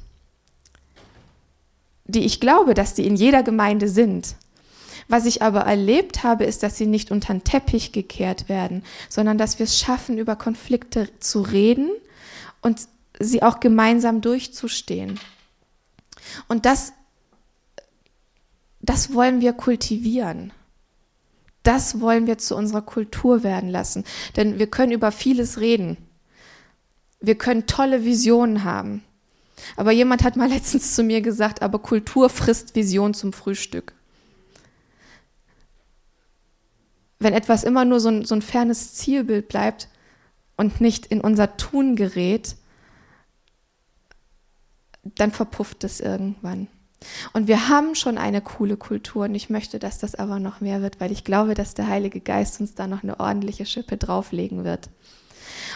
die 2.04 2.24
ich 2.24 2.40
glaube, 2.40 2.74
dass 2.74 2.94
die 2.94 3.06
in 3.06 3.14
jeder 3.14 3.44
Gemeinde 3.44 3.88
sind. 3.88 4.34
Was 5.08 5.26
ich 5.26 5.42
aber 5.42 5.60
erlebt 5.60 6.24
habe, 6.24 6.44
ist, 6.44 6.62
dass 6.62 6.76
sie 6.76 6.86
nicht 6.86 7.10
unter 7.10 7.32
den 7.32 7.44
Teppich 7.44 7.92
gekehrt 7.92 8.48
werden, 8.48 8.82
sondern 9.08 9.38
dass 9.38 9.58
wir 9.58 9.64
es 9.64 9.78
schaffen, 9.78 10.18
über 10.18 10.36
Konflikte 10.36 11.08
zu 11.20 11.42
reden 11.42 11.90
und 12.60 12.88
sie 13.20 13.42
auch 13.42 13.60
gemeinsam 13.60 14.20
durchzustehen. 14.20 15.20
Und 16.48 16.66
das, 16.66 16.92
das 18.80 19.14
wollen 19.14 19.40
wir 19.40 19.52
kultivieren. 19.52 20.52
Das 21.62 22.00
wollen 22.00 22.26
wir 22.26 22.38
zu 22.38 22.56
unserer 22.56 22.82
Kultur 22.82 23.42
werden 23.42 23.70
lassen. 23.70 24.04
Denn 24.36 24.58
wir 24.58 24.68
können 24.68 24.92
über 24.92 25.12
vieles 25.12 25.60
reden. 25.60 25.96
Wir 27.20 27.36
können 27.36 27.66
tolle 27.66 28.04
Visionen 28.04 28.64
haben. 28.64 29.02
Aber 29.76 29.90
jemand 29.90 30.22
hat 30.22 30.36
mal 30.36 30.48
letztens 30.48 30.94
zu 30.94 31.02
mir 31.02 31.22
gesagt, 31.22 31.62
aber 31.62 31.78
Kultur 31.78 32.28
frisst 32.28 32.74
Vision 32.74 33.14
zum 33.14 33.32
Frühstück. 33.32 33.94
Wenn 37.18 37.32
etwas 37.32 37.64
immer 37.64 37.84
nur 37.84 38.00
so 38.00 38.08
ein, 38.08 38.24
so 38.24 38.34
ein 38.34 38.42
fernes 38.42 38.94
Zielbild 38.94 39.48
bleibt 39.48 39.88
und 40.56 40.80
nicht 40.80 41.06
in 41.06 41.20
unser 41.20 41.56
Tun 41.56 41.96
gerät, 41.96 42.56
dann 45.02 45.30
verpufft 45.30 45.84
es 45.84 46.00
irgendwann. 46.00 46.68
Und 47.32 47.46
wir 47.46 47.68
haben 47.68 47.94
schon 47.94 48.18
eine 48.18 48.40
coole 48.40 48.76
Kultur 48.76 49.24
und 49.24 49.34
ich 49.34 49.50
möchte, 49.50 49.78
dass 49.78 49.98
das 49.98 50.14
aber 50.14 50.40
noch 50.40 50.60
mehr 50.60 50.82
wird, 50.82 50.98
weil 51.00 51.12
ich 51.12 51.24
glaube, 51.24 51.54
dass 51.54 51.74
der 51.74 51.88
Heilige 51.88 52.20
Geist 52.20 52.60
uns 52.60 52.74
da 52.74 52.86
noch 52.86 53.02
eine 53.02 53.20
ordentliche 53.20 53.66
Schippe 53.66 53.96
drauflegen 53.96 54.64
wird. 54.64 54.88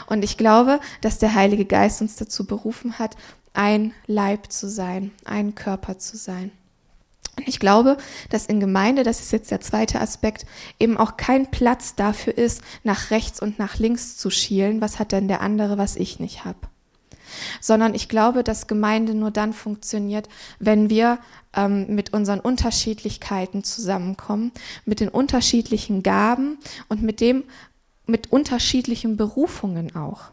Und 0.07 0.25
ich 0.25 0.37
glaube, 0.37 0.81
dass 1.03 1.19
der 1.19 1.35
Heilige 1.35 1.67
Geist 1.67 2.01
uns 2.01 2.17
dazu 2.17 2.47
berufen 2.47 2.99
hat, 2.99 3.17
ein 3.53 3.93
Leib 4.07 4.51
zu 4.51 4.69
sein, 4.69 5.13
ein 5.25 5.55
Körper 5.55 5.99
zu 5.99 6.17
sein. 6.17 6.53
Ich 7.47 7.59
glaube, 7.59 7.97
dass 8.29 8.47
in 8.47 8.61
Gemeinde, 8.61 9.03
das 9.03 9.21
ist 9.21 9.33
jetzt 9.33 9.51
der 9.51 9.61
zweite 9.61 10.01
Aspekt, 10.01 10.47
eben 10.79 10.97
auch 10.97 11.17
kein 11.17 11.51
Platz 11.51 11.95
dafür 11.95 12.37
ist, 12.37 12.63
nach 12.85 13.11
rechts 13.11 13.41
und 13.41 13.59
nach 13.59 13.79
links 13.79 14.17
zu 14.17 14.31
schielen, 14.31 14.81
was 14.81 14.99
hat 14.99 15.13
denn 15.13 15.29
der 15.29 15.41
andere, 15.41 15.79
was 15.79 15.97
ich 15.97 16.21
nicht 16.21 16.45
habe 16.45 16.59
sondern 17.61 17.95
ich 17.95 18.09
glaube, 18.09 18.45
dass 18.45 18.67
Gemeinde 18.67 19.15
nur 19.15 19.31
dann 19.31 19.53
funktioniert, 19.53 20.29
wenn 20.59 20.91
wir 20.91 21.19
ähm, 21.55 21.95
mit 21.95 22.13
unseren 22.13 22.41
Unterschiedlichkeiten 22.41 23.65
zusammenkommen, 23.65 24.53
mit 24.85 25.01
den 25.01 25.09
unterschiedlichen 25.09 26.03
Gaben 26.03 26.59
und 26.89 27.03
mit 27.03 27.21
dem, 27.21 27.45
mit 28.07 28.33
unterschiedlichen 28.33 29.17
Berufungen 29.17 29.95
auch. 29.95 30.31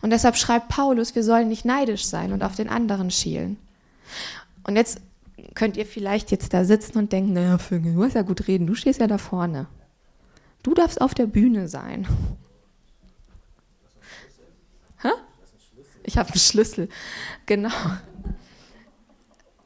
Und 0.00 0.10
deshalb 0.10 0.36
schreibt 0.36 0.68
Paulus, 0.68 1.14
wir 1.14 1.22
sollen 1.22 1.48
nicht 1.48 1.64
neidisch 1.64 2.06
sein 2.06 2.32
und 2.32 2.42
auf 2.42 2.54
den 2.54 2.68
anderen 2.68 3.10
schielen. 3.10 3.58
Und 4.64 4.76
jetzt 4.76 5.00
könnt 5.54 5.76
ihr 5.76 5.86
vielleicht 5.86 6.30
jetzt 6.30 6.52
da 6.54 6.64
sitzen 6.64 6.98
und 6.98 7.12
denken, 7.12 7.32
naja, 7.32 7.58
Vögel, 7.58 7.94
du 7.94 8.04
hast 8.04 8.14
ja 8.14 8.22
gut 8.22 8.48
reden, 8.48 8.66
du 8.66 8.74
stehst 8.74 9.00
ja 9.00 9.06
da 9.06 9.18
vorne. 9.18 9.66
Du 10.62 10.74
darfst 10.74 11.00
auf 11.00 11.14
der 11.14 11.26
Bühne 11.26 11.68
sein. 11.68 12.06
Hä? 15.02 15.10
Ich 16.02 16.18
habe 16.18 16.30
einen 16.30 16.40
Schlüssel. 16.40 16.88
Genau. 17.46 17.70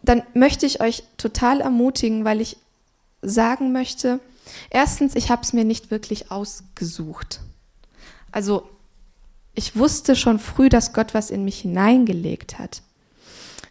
Dann 0.02 0.22
möchte 0.35 0.66
ich 0.66 0.80
euch 0.80 1.04
total 1.16 1.61
ermutigen, 1.61 2.24
weil 2.24 2.40
ich 2.40 2.56
sagen 3.22 3.72
möchte, 3.72 4.20
erstens, 4.70 5.14
ich 5.14 5.30
habe 5.30 5.42
es 5.42 5.52
mir 5.52 5.64
nicht 5.64 5.90
wirklich 5.90 6.30
ausgesucht. 6.30 7.40
Also 8.33 8.68
ich 9.54 9.76
wusste 9.76 10.16
schon 10.16 10.38
früh, 10.38 10.68
dass 10.68 10.92
Gott 10.92 11.14
was 11.14 11.30
in 11.30 11.44
mich 11.44 11.61
hineingelegt 11.61 12.59
hat. 12.59 12.83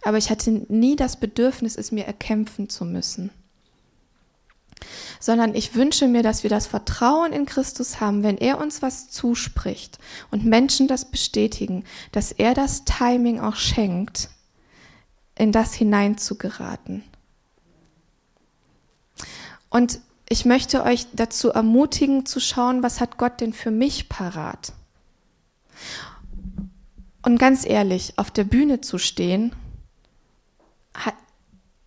Aber 0.01 0.17
ich 0.17 0.29
hatte 0.29 0.65
nie 0.69 0.95
das 0.95 1.19
Bedürfnis, 1.19 1.75
es 1.75 1.91
mir 1.91 2.05
erkämpfen 2.05 2.69
zu 2.69 2.85
müssen 2.85 3.31
sondern 5.19 5.55
ich 5.55 5.75
wünsche 5.75 6.07
mir, 6.07 6.23
dass 6.23 6.43
wir 6.43 6.49
das 6.49 6.67
Vertrauen 6.67 7.33
in 7.33 7.45
Christus 7.45 7.99
haben, 7.99 8.23
wenn 8.23 8.37
er 8.37 8.59
uns 8.59 8.81
was 8.81 9.09
zuspricht 9.09 9.99
und 10.31 10.45
Menschen 10.45 10.87
das 10.87 11.05
bestätigen, 11.05 11.83
dass 12.11 12.31
er 12.31 12.53
das 12.53 12.85
Timing 12.85 13.39
auch 13.39 13.55
schenkt, 13.55 14.29
in 15.37 15.51
das 15.51 15.73
hineinzugeraten. 15.73 17.03
Und 19.69 19.99
ich 20.27 20.45
möchte 20.45 20.83
euch 20.83 21.07
dazu 21.13 21.49
ermutigen 21.49 22.25
zu 22.25 22.39
schauen, 22.39 22.83
was 22.83 22.99
hat 22.99 23.17
Gott 23.17 23.41
denn 23.41 23.53
für 23.53 23.71
mich 23.71 24.09
parat? 24.09 24.73
Und 27.23 27.37
ganz 27.37 27.65
ehrlich, 27.65 28.13
auf 28.17 28.31
der 28.31 28.43
Bühne 28.43 28.81
zu 28.81 28.97
stehen, 28.97 29.53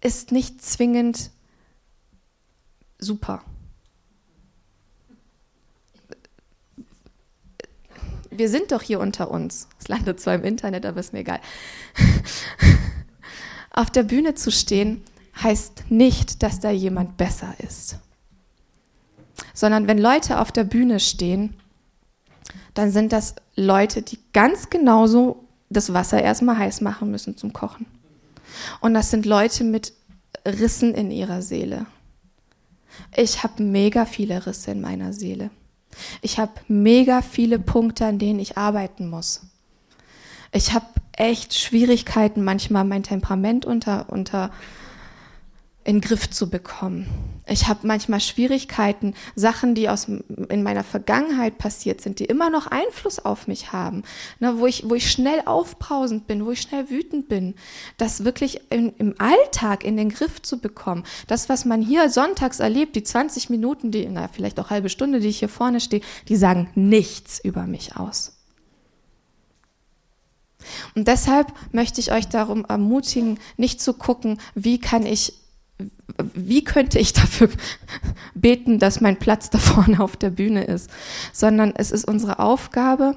ist 0.02 0.32
nicht 0.32 0.62
zwingend 0.62 1.30
super. 2.98 3.42
Wir 8.30 8.48
sind 8.48 8.72
doch 8.72 8.82
hier 8.82 9.00
unter 9.00 9.30
uns. 9.30 9.68
Es 9.78 9.88
landet 9.88 10.20
zwar 10.20 10.34
im 10.34 10.44
Internet, 10.44 10.86
aber 10.86 11.00
ist 11.00 11.12
mir 11.12 11.20
egal. 11.20 11.40
Auf 13.70 13.90
der 13.90 14.02
Bühne 14.02 14.34
zu 14.34 14.50
stehen 14.50 15.02
heißt 15.42 15.90
nicht, 15.90 16.42
dass 16.42 16.60
da 16.60 16.70
jemand 16.70 17.16
besser 17.16 17.54
ist. 17.58 17.98
Sondern 19.54 19.86
wenn 19.86 19.98
Leute 19.98 20.38
auf 20.38 20.52
der 20.52 20.64
Bühne 20.64 21.00
stehen, 21.00 21.54
dann 22.74 22.90
sind 22.90 23.12
das 23.12 23.34
Leute, 23.54 24.02
die 24.02 24.18
ganz 24.32 24.70
genauso 24.70 25.44
das 25.70 25.92
Wasser 25.92 26.22
erstmal 26.22 26.58
heiß 26.58 26.80
machen 26.80 27.10
müssen 27.10 27.36
zum 27.36 27.52
Kochen. 27.52 27.86
Und 28.80 28.94
das 28.94 29.10
sind 29.10 29.26
Leute 29.26 29.64
mit 29.64 29.92
Rissen 30.46 30.94
in 30.94 31.10
ihrer 31.10 31.42
Seele. 31.42 31.86
Ich 33.16 33.42
habe 33.42 33.62
mega 33.62 34.04
viele 34.04 34.46
Risse 34.46 34.72
in 34.72 34.80
meiner 34.80 35.12
Seele. 35.12 35.50
Ich 36.20 36.38
habe 36.38 36.52
mega 36.68 37.22
viele 37.22 37.58
Punkte, 37.58 38.06
an 38.06 38.18
denen 38.18 38.38
ich 38.38 38.56
arbeiten 38.56 39.08
muss. 39.08 39.42
Ich 40.52 40.72
habe 40.72 40.86
echt 41.12 41.54
Schwierigkeiten, 41.54 42.42
manchmal 42.42 42.84
mein 42.84 43.02
Temperament 43.02 43.64
unter, 43.64 44.10
unter 44.10 44.50
in 45.84 45.96
den 45.96 46.00
Griff 46.00 46.30
zu 46.30 46.48
bekommen. 46.48 47.06
Ich 47.48 47.66
habe 47.66 47.86
manchmal 47.86 48.20
Schwierigkeiten, 48.20 49.14
Sachen, 49.34 49.74
die 49.74 49.88
aus 49.88 50.06
in 50.06 50.62
meiner 50.62 50.84
Vergangenheit 50.84 51.58
passiert 51.58 52.00
sind, 52.00 52.20
die 52.20 52.24
immer 52.24 52.50
noch 52.50 52.68
Einfluss 52.68 53.18
auf 53.18 53.48
mich 53.48 53.72
haben, 53.72 54.04
ne, 54.38 54.58
wo 54.58 54.66
ich 54.66 54.88
wo 54.88 54.94
ich 54.94 55.10
schnell 55.10 55.42
aufbrausend 55.44 56.28
bin, 56.28 56.46
wo 56.46 56.52
ich 56.52 56.60
schnell 56.60 56.88
wütend 56.88 57.28
bin, 57.28 57.54
das 57.96 58.24
wirklich 58.24 58.60
in, 58.70 58.94
im 58.98 59.14
Alltag 59.18 59.82
in 59.82 59.96
den 59.96 60.10
Griff 60.10 60.40
zu 60.40 60.60
bekommen. 60.60 61.02
Das, 61.26 61.48
was 61.48 61.64
man 61.64 61.82
hier 61.82 62.10
sonntags 62.10 62.60
erlebt, 62.60 62.94
die 62.94 63.02
20 63.02 63.50
Minuten, 63.50 63.90
die 63.90 64.06
na 64.08 64.28
vielleicht 64.28 64.60
auch 64.60 64.70
halbe 64.70 64.88
Stunde, 64.88 65.18
die 65.18 65.28
ich 65.28 65.40
hier 65.40 65.48
vorne 65.48 65.80
stehe, 65.80 66.02
die 66.28 66.36
sagen 66.36 66.70
nichts 66.76 67.40
über 67.42 67.66
mich 67.66 67.96
aus. 67.96 68.36
Und 70.94 71.08
deshalb 71.08 71.52
möchte 71.72 72.00
ich 72.00 72.12
euch 72.12 72.28
darum 72.28 72.64
ermutigen, 72.64 73.40
nicht 73.56 73.80
zu 73.80 73.94
gucken, 73.94 74.38
wie 74.54 74.78
kann 74.78 75.04
ich 75.04 75.41
wie 76.34 76.64
könnte 76.64 76.98
ich 76.98 77.12
dafür 77.12 77.48
beten, 78.34 78.78
dass 78.78 79.00
mein 79.00 79.18
Platz 79.18 79.50
da 79.50 79.58
vorne 79.58 80.00
auf 80.00 80.16
der 80.16 80.30
Bühne 80.30 80.64
ist, 80.64 80.90
sondern 81.32 81.72
es 81.76 81.90
ist 81.90 82.06
unsere 82.06 82.38
Aufgabe 82.38 83.16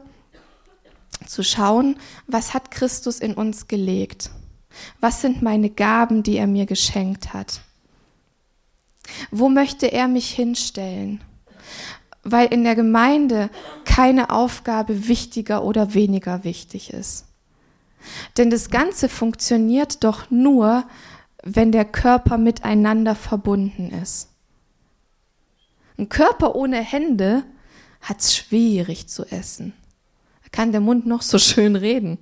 zu 1.25 1.43
schauen, 1.43 1.97
was 2.27 2.53
hat 2.53 2.71
Christus 2.71 3.19
in 3.19 3.33
uns 3.33 3.67
gelegt? 3.67 4.31
Was 4.99 5.21
sind 5.21 5.41
meine 5.41 5.69
Gaben, 5.69 6.23
die 6.23 6.37
er 6.37 6.47
mir 6.47 6.65
geschenkt 6.65 7.33
hat? 7.33 7.61
Wo 9.31 9.49
möchte 9.49 9.91
er 9.91 10.07
mich 10.07 10.29
hinstellen? 10.29 11.21
Weil 12.23 12.47
in 12.47 12.63
der 12.63 12.75
Gemeinde 12.75 13.49
keine 13.85 14.31
Aufgabe 14.31 15.07
wichtiger 15.07 15.63
oder 15.63 15.93
weniger 15.93 16.43
wichtig 16.43 16.91
ist. 16.91 17.25
Denn 18.37 18.49
das 18.49 18.69
Ganze 18.69 19.09
funktioniert 19.09 20.03
doch 20.03 20.29
nur, 20.29 20.85
wenn 21.45 21.71
der 21.71 21.85
Körper 21.85 22.37
miteinander 22.37 23.15
verbunden 23.15 23.91
ist. 23.91 24.29
Ein 25.97 26.09
Körper 26.09 26.55
ohne 26.55 26.81
Hände 26.81 27.43
hat 28.01 28.19
es 28.19 28.35
schwierig 28.35 29.07
zu 29.07 29.23
essen. 29.25 29.73
Da 30.43 30.49
kann 30.51 30.71
der 30.71 30.81
Mund 30.81 31.05
noch 31.05 31.21
so 31.21 31.37
schön 31.37 31.75
reden, 31.75 32.17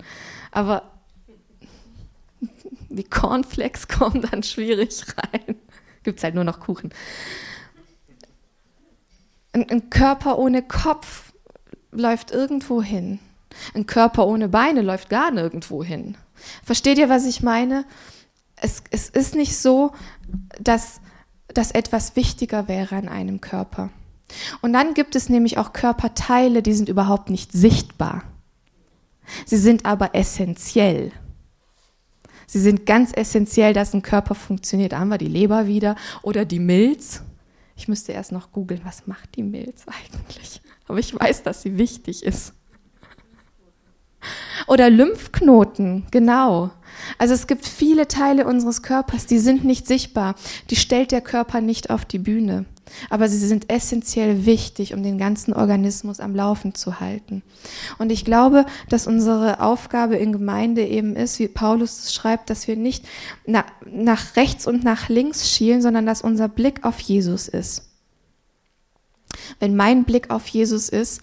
aber 0.52 0.92
die 2.90 3.04
Cornflakes 3.04 3.88
kommen 3.88 4.22
dann 4.30 4.42
schwierig 4.42 5.02
rein. 5.16 5.56
Gibt 6.02 6.18
es 6.18 6.24
halt 6.24 6.34
nur 6.34 6.44
noch 6.44 6.60
Kuchen. 6.60 6.92
Ein, 9.52 9.68
ein 9.70 9.90
Körper 9.90 10.38
ohne 10.38 10.62
Kopf 10.62 11.32
läuft 11.90 12.30
irgendwo 12.30 12.82
hin. 12.82 13.20
Ein 13.72 13.86
Körper 13.86 14.26
ohne 14.26 14.48
Beine 14.48 14.82
läuft 14.82 15.08
gar 15.08 15.30
nirgendwo 15.30 15.82
hin. 15.82 16.18
Versteht 16.62 16.98
ihr, 16.98 17.08
was 17.08 17.24
ich 17.24 17.42
meine? 17.42 17.86
Es, 18.64 18.82
es 18.90 19.10
ist 19.10 19.34
nicht 19.34 19.56
so, 19.56 19.92
dass, 20.60 21.00
dass 21.48 21.70
etwas 21.70 22.16
wichtiger 22.16 22.66
wäre 22.66 22.96
an 22.96 23.08
einem 23.08 23.42
Körper. 23.42 23.90
Und 24.62 24.72
dann 24.72 24.94
gibt 24.94 25.16
es 25.16 25.28
nämlich 25.28 25.58
auch 25.58 25.74
Körperteile, 25.74 26.62
die 26.62 26.72
sind 26.72 26.88
überhaupt 26.88 27.28
nicht 27.28 27.52
sichtbar. 27.52 28.24
Sie 29.44 29.58
sind 29.58 29.84
aber 29.84 30.14
essentiell. 30.14 31.12
Sie 32.46 32.60
sind 32.60 32.86
ganz 32.86 33.12
essentiell, 33.14 33.74
dass 33.74 33.94
ein 33.94 34.02
Körper 34.02 34.34
funktioniert. 34.34 34.92
Da 34.92 34.98
haben 34.98 35.08
wir 35.08 35.18
die 35.18 35.28
Leber 35.28 35.66
wieder 35.66 35.96
oder 36.22 36.46
die 36.46 36.58
Milz. 36.58 37.22
Ich 37.76 37.86
müsste 37.86 38.12
erst 38.12 38.32
noch 38.32 38.50
googeln, 38.50 38.80
was 38.84 39.06
macht 39.06 39.36
die 39.36 39.42
Milz 39.42 39.84
eigentlich? 40.14 40.62
Aber 40.88 40.98
ich 40.98 41.14
weiß, 41.14 41.42
dass 41.42 41.62
sie 41.62 41.76
wichtig 41.76 42.22
ist. 42.22 42.54
Oder 44.66 44.90
Lymphknoten, 44.90 46.06
genau. 46.10 46.70
Also 47.18 47.34
es 47.34 47.46
gibt 47.46 47.66
viele 47.66 48.08
Teile 48.08 48.46
unseres 48.46 48.82
Körpers, 48.82 49.26
die 49.26 49.38
sind 49.38 49.64
nicht 49.64 49.86
sichtbar. 49.86 50.34
Die 50.70 50.76
stellt 50.76 51.12
der 51.12 51.20
Körper 51.20 51.60
nicht 51.60 51.90
auf 51.90 52.04
die 52.04 52.18
Bühne. 52.18 52.66
Aber 53.10 53.28
sie 53.28 53.38
sind 53.38 53.70
essentiell 53.70 54.46
wichtig, 54.46 54.94
um 54.94 55.02
den 55.02 55.18
ganzen 55.18 55.52
Organismus 55.52 56.20
am 56.20 56.34
Laufen 56.34 56.74
zu 56.74 57.00
halten. 57.00 57.42
Und 57.98 58.12
ich 58.12 58.24
glaube, 58.24 58.66
dass 58.88 59.06
unsere 59.06 59.60
Aufgabe 59.60 60.16
in 60.16 60.32
Gemeinde 60.32 60.86
eben 60.86 61.16
ist, 61.16 61.38
wie 61.38 61.48
Paulus 61.48 62.04
es 62.04 62.14
schreibt, 62.14 62.50
dass 62.50 62.68
wir 62.68 62.76
nicht 62.76 63.04
nach, 63.46 63.64
nach 63.90 64.36
rechts 64.36 64.66
und 64.66 64.84
nach 64.84 65.08
links 65.08 65.50
schielen, 65.50 65.82
sondern 65.82 66.06
dass 66.06 66.22
unser 66.22 66.48
Blick 66.48 66.84
auf 66.84 67.00
Jesus 67.00 67.48
ist. 67.48 67.90
Wenn 69.58 69.76
mein 69.76 70.04
Blick 70.04 70.30
auf 70.30 70.46
Jesus 70.48 70.88
ist 70.88 71.22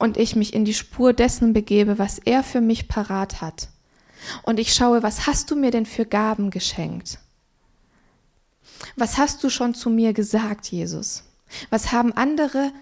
und 0.00 0.16
ich 0.16 0.34
mich 0.34 0.54
in 0.54 0.64
die 0.64 0.74
Spur 0.74 1.12
dessen 1.12 1.52
begebe, 1.52 1.98
was 1.98 2.18
er 2.18 2.42
für 2.42 2.62
mich 2.62 2.88
parat 2.88 3.42
hat. 3.42 3.68
Und 4.42 4.58
ich 4.58 4.72
schaue, 4.72 5.02
was 5.02 5.26
hast 5.26 5.50
du 5.50 5.56
mir 5.56 5.70
denn 5.70 5.84
für 5.84 6.06
Gaben 6.06 6.50
geschenkt? 6.50 7.18
Was 8.96 9.18
hast 9.18 9.44
du 9.44 9.50
schon 9.50 9.74
zu 9.74 9.90
mir 9.90 10.14
gesagt, 10.14 10.68
Jesus? 10.68 11.24
Was 11.68 11.92
haben 11.92 12.14
andere 12.14 12.72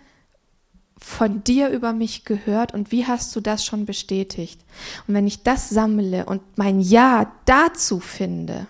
von 0.96 1.42
dir 1.42 1.70
über 1.70 1.92
mich 1.92 2.24
gehört 2.24 2.72
und 2.72 2.92
wie 2.92 3.06
hast 3.06 3.34
du 3.34 3.40
das 3.40 3.64
schon 3.64 3.84
bestätigt? 3.84 4.60
Und 5.08 5.14
wenn 5.14 5.26
ich 5.26 5.42
das 5.42 5.70
sammle 5.70 6.24
und 6.24 6.40
mein 6.56 6.78
Ja 6.80 7.32
dazu 7.46 7.98
finde, 7.98 8.68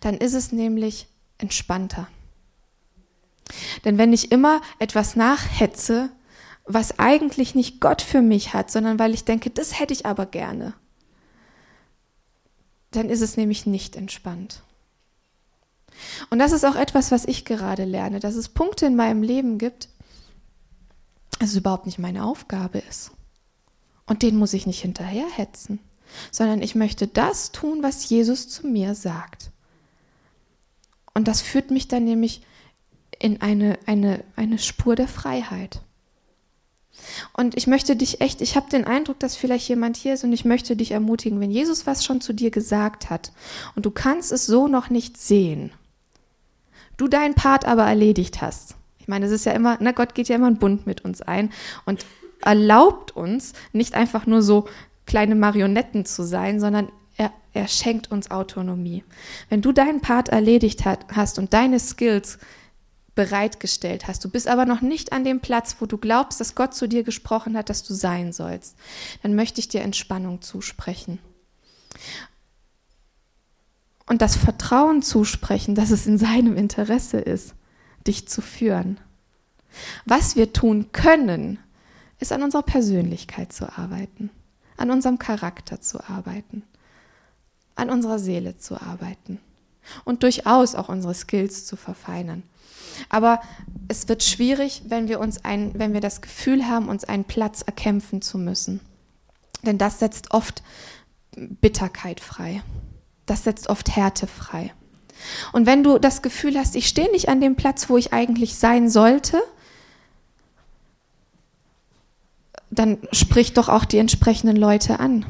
dann 0.00 0.16
ist 0.16 0.34
es 0.34 0.50
nämlich 0.50 1.06
entspannter. 1.38 2.08
Denn 3.84 3.98
wenn 3.98 4.12
ich 4.12 4.32
immer 4.32 4.60
etwas 4.80 5.14
nachhetze, 5.14 6.10
was 6.64 6.98
eigentlich 6.98 7.54
nicht 7.54 7.80
Gott 7.80 8.02
für 8.02 8.22
mich 8.22 8.54
hat, 8.54 8.70
sondern 8.70 8.98
weil 8.98 9.14
ich 9.14 9.24
denke, 9.24 9.50
das 9.50 9.78
hätte 9.78 9.92
ich 9.92 10.06
aber 10.06 10.26
gerne, 10.26 10.74
dann 12.90 13.08
ist 13.08 13.20
es 13.20 13.36
nämlich 13.36 13.66
nicht 13.66 13.96
entspannt. 13.96 14.62
Und 16.30 16.38
das 16.38 16.52
ist 16.52 16.64
auch 16.64 16.76
etwas, 16.76 17.10
was 17.10 17.24
ich 17.24 17.44
gerade 17.44 17.84
lerne, 17.84 18.20
dass 18.20 18.34
es 18.34 18.48
Punkte 18.48 18.86
in 18.86 18.96
meinem 18.96 19.22
Leben 19.22 19.58
gibt, 19.58 19.88
dass 21.38 21.50
es 21.50 21.56
überhaupt 21.56 21.86
nicht 21.86 21.98
meine 21.98 22.24
Aufgabe 22.24 22.78
ist. 22.78 23.12
Und 24.06 24.22
den 24.22 24.36
muss 24.36 24.52
ich 24.52 24.66
nicht 24.66 24.80
hinterherhetzen, 24.80 25.78
sondern 26.30 26.62
ich 26.62 26.74
möchte 26.74 27.06
das 27.06 27.52
tun, 27.52 27.82
was 27.82 28.08
Jesus 28.08 28.48
zu 28.48 28.66
mir 28.66 28.94
sagt. 28.94 29.50
Und 31.14 31.28
das 31.28 31.42
führt 31.42 31.70
mich 31.70 31.88
dann 31.88 32.04
nämlich 32.04 32.42
in 33.18 33.40
eine, 33.40 33.78
eine, 33.86 34.24
eine 34.36 34.58
Spur 34.58 34.96
der 34.96 35.08
Freiheit. 35.08 35.82
Und 37.32 37.56
ich 37.56 37.66
möchte 37.66 37.96
dich 37.96 38.20
echt, 38.20 38.40
ich 38.40 38.56
habe 38.56 38.70
den 38.70 38.84
Eindruck, 38.84 39.18
dass 39.18 39.36
vielleicht 39.36 39.68
jemand 39.68 39.96
hier 39.96 40.14
ist 40.14 40.24
und 40.24 40.32
ich 40.32 40.44
möchte 40.44 40.76
dich 40.76 40.92
ermutigen, 40.92 41.40
wenn 41.40 41.50
Jesus 41.50 41.86
was 41.86 42.04
schon 42.04 42.20
zu 42.20 42.32
dir 42.32 42.50
gesagt 42.50 43.10
hat 43.10 43.32
und 43.76 43.86
du 43.86 43.90
kannst 43.90 44.32
es 44.32 44.46
so 44.46 44.68
noch 44.68 44.90
nicht 44.90 45.16
sehen, 45.16 45.72
du 46.96 47.08
deinen 47.08 47.34
Part 47.34 47.64
aber 47.64 47.84
erledigt 47.84 48.42
hast. 48.42 48.76
Ich 48.98 49.08
meine, 49.08 49.26
es 49.26 49.32
ist 49.32 49.46
ja 49.46 49.52
immer, 49.52 49.78
na, 49.80 49.92
Gott 49.92 50.14
geht 50.14 50.28
ja 50.28 50.36
immer 50.36 50.46
einen 50.46 50.58
Bund 50.58 50.86
mit 50.86 51.04
uns 51.04 51.22
ein 51.22 51.50
und 51.86 52.04
erlaubt 52.42 53.16
uns 53.16 53.52
nicht 53.72 53.94
einfach 53.94 54.26
nur 54.26 54.42
so 54.42 54.68
kleine 55.06 55.34
Marionetten 55.34 56.04
zu 56.04 56.22
sein, 56.22 56.60
sondern 56.60 56.90
er, 57.16 57.32
er 57.52 57.68
schenkt 57.68 58.10
uns 58.10 58.30
Autonomie. 58.30 59.04
Wenn 59.48 59.62
du 59.62 59.72
deinen 59.72 60.00
Part 60.00 60.28
erledigt 60.28 60.84
hat, 60.84 61.06
hast 61.12 61.38
und 61.38 61.52
deine 61.52 61.80
Skills 61.80 62.38
bereitgestellt 63.20 64.08
hast, 64.08 64.24
du 64.24 64.30
bist 64.30 64.48
aber 64.48 64.64
noch 64.64 64.80
nicht 64.80 65.12
an 65.12 65.24
dem 65.24 65.40
Platz, 65.40 65.76
wo 65.78 65.84
du 65.84 65.98
glaubst, 65.98 66.40
dass 66.40 66.54
Gott 66.54 66.74
zu 66.74 66.88
dir 66.88 67.02
gesprochen 67.02 67.54
hat, 67.54 67.68
dass 67.68 67.82
du 67.82 67.92
sein 67.92 68.32
sollst, 68.32 68.76
dann 69.22 69.34
möchte 69.34 69.60
ich 69.60 69.68
dir 69.68 69.82
Entspannung 69.82 70.40
zusprechen. 70.40 71.18
Und 74.06 74.22
das 74.22 74.36
Vertrauen 74.36 75.02
zusprechen, 75.02 75.74
dass 75.74 75.90
es 75.90 76.06
in 76.06 76.16
seinem 76.16 76.56
Interesse 76.56 77.18
ist, 77.18 77.52
dich 78.06 78.26
zu 78.26 78.40
führen. 78.40 78.98
Was 80.06 80.34
wir 80.34 80.54
tun 80.54 80.90
können, 80.92 81.58
ist 82.20 82.32
an 82.32 82.42
unserer 82.42 82.62
Persönlichkeit 82.62 83.52
zu 83.52 83.70
arbeiten, 83.70 84.30
an 84.78 84.90
unserem 84.90 85.18
Charakter 85.18 85.82
zu 85.82 86.02
arbeiten, 86.02 86.62
an 87.74 87.90
unserer 87.90 88.18
Seele 88.18 88.56
zu 88.56 88.80
arbeiten 88.80 89.40
und 90.04 90.22
durchaus 90.22 90.74
auch 90.74 90.88
unsere 90.88 91.14
Skills 91.14 91.66
zu 91.66 91.76
verfeinern. 91.76 92.42
Aber 93.08 93.40
es 93.88 94.08
wird 94.08 94.22
schwierig, 94.22 94.82
wenn 94.86 95.08
wir 95.08 95.20
uns 95.20 95.44
ein, 95.44 95.72
wenn 95.74 95.92
wir 95.92 96.00
das 96.00 96.20
Gefühl 96.20 96.66
haben, 96.66 96.88
uns 96.88 97.04
einen 97.04 97.24
Platz 97.24 97.62
erkämpfen 97.62 98.22
zu 98.22 98.38
müssen. 98.38 98.80
Denn 99.62 99.78
das 99.78 99.98
setzt 99.98 100.32
oft 100.32 100.62
Bitterkeit 101.36 102.20
frei. 102.20 102.62
Das 103.26 103.44
setzt 103.44 103.68
oft 103.68 103.94
Härte 103.94 104.26
frei. 104.26 104.72
Und 105.52 105.66
wenn 105.66 105.84
du 105.84 105.98
das 105.98 106.22
Gefühl 106.22 106.58
hast, 106.58 106.76
ich 106.76 106.88
stehe 106.88 107.10
nicht 107.12 107.28
an 107.28 107.40
dem 107.40 107.56
Platz, 107.56 107.88
wo 107.88 107.96
ich 107.96 108.12
eigentlich 108.12 108.56
sein 108.56 108.88
sollte, 108.88 109.40
dann 112.70 112.98
sprich 113.12 113.52
doch 113.52 113.68
auch 113.68 113.84
die 113.84 113.98
entsprechenden 113.98 114.56
Leute 114.56 115.00
an. 115.00 115.26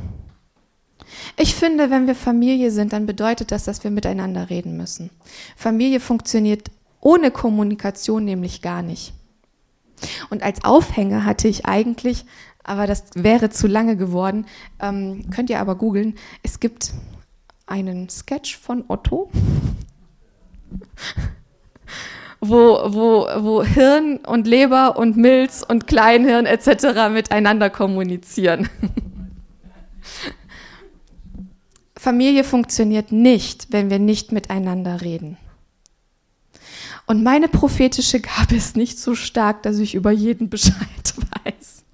Ich 1.37 1.55
finde, 1.55 1.91
wenn 1.91 2.07
wir 2.07 2.15
Familie 2.15 2.71
sind, 2.71 2.93
dann 2.93 3.07
bedeutet 3.07 3.53
das, 3.53 3.65
dass 3.65 3.85
wir 3.85 3.91
miteinander 3.91 4.51
reden 4.51 4.77
müssen. 4.77 5.11
Familie 5.57 6.01
funktioniert 6.01 6.71
ohne 7.01 7.31
Kommunikation 7.31 8.25
nämlich 8.25 8.63
gar 8.63 8.83
nicht. 8.83 9.13
Und 10.31 10.43
als 10.43 10.65
Aufhänger 10.65 11.25
hatte 11.25 11.49
ich 11.49 11.67
eigentlich, 11.67 12.25
aber 12.63 12.87
das 12.87 13.05
wäre 13.15 13.51
zu 13.51 13.67
lange 13.67 13.97
geworden, 13.97 14.47
ähm, 14.81 15.29
könnt 15.31 15.51
ihr 15.51 15.61
aber 15.61 15.77
googeln, 15.77 16.17
es 16.43 16.61
gibt 16.61 16.93
einen 17.67 18.09
Sketch 18.09 18.59
von 18.59 18.85
Otto, 18.89 19.31
wo, 22.41 22.79
wo, 22.87 23.27
wo 23.37 23.63
Hirn 23.63 24.19
und 24.27 24.47
Leber 24.47 24.97
und 24.97 25.17
Milz 25.17 25.65
und 25.67 25.87
Kleinhirn 25.87 26.47
etc. 26.47 27.11
miteinander 27.11 27.71
kommunizieren. 27.71 28.69
Familie 32.01 32.45
funktioniert 32.45 33.13
nicht, 33.13 33.73
wenn 33.73 33.91
wir 33.91 33.99
nicht 33.99 34.33
miteinander 34.33 35.03
reden. 35.03 35.37
Und 37.07 37.23
meine 37.23 37.47
prophetische 37.47 38.21
Gabe 38.21 38.55
ist 38.55 38.75
nicht 38.75 38.99
so 38.99 39.15
stark, 39.15 39.63
dass 39.65 39.77
ich 39.77 39.95
über 39.95 40.11
jeden 40.11 40.49
Bescheid 40.49 40.79
weiß. 41.45 41.85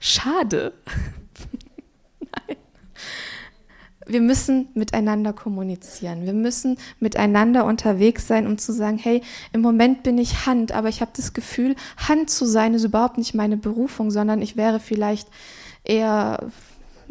Schade. 0.00 0.74
Nein. 2.20 2.56
Wir 4.04 4.20
müssen 4.20 4.68
miteinander 4.74 5.32
kommunizieren. 5.32 6.26
Wir 6.26 6.34
müssen 6.34 6.76
miteinander 7.00 7.64
unterwegs 7.64 8.26
sein, 8.26 8.46
um 8.46 8.58
zu 8.58 8.74
sagen, 8.74 8.98
hey, 8.98 9.22
im 9.54 9.62
Moment 9.62 10.02
bin 10.02 10.18
ich 10.18 10.44
Hand, 10.44 10.72
aber 10.72 10.90
ich 10.90 11.00
habe 11.00 11.12
das 11.16 11.32
Gefühl, 11.32 11.74
Hand 11.96 12.28
zu 12.28 12.44
sein 12.44 12.74
ist 12.74 12.84
überhaupt 12.84 13.16
nicht 13.16 13.32
meine 13.32 13.56
Berufung, 13.56 14.10
sondern 14.10 14.42
ich 14.42 14.58
wäre 14.58 14.78
vielleicht 14.78 15.28
eher 15.84 16.50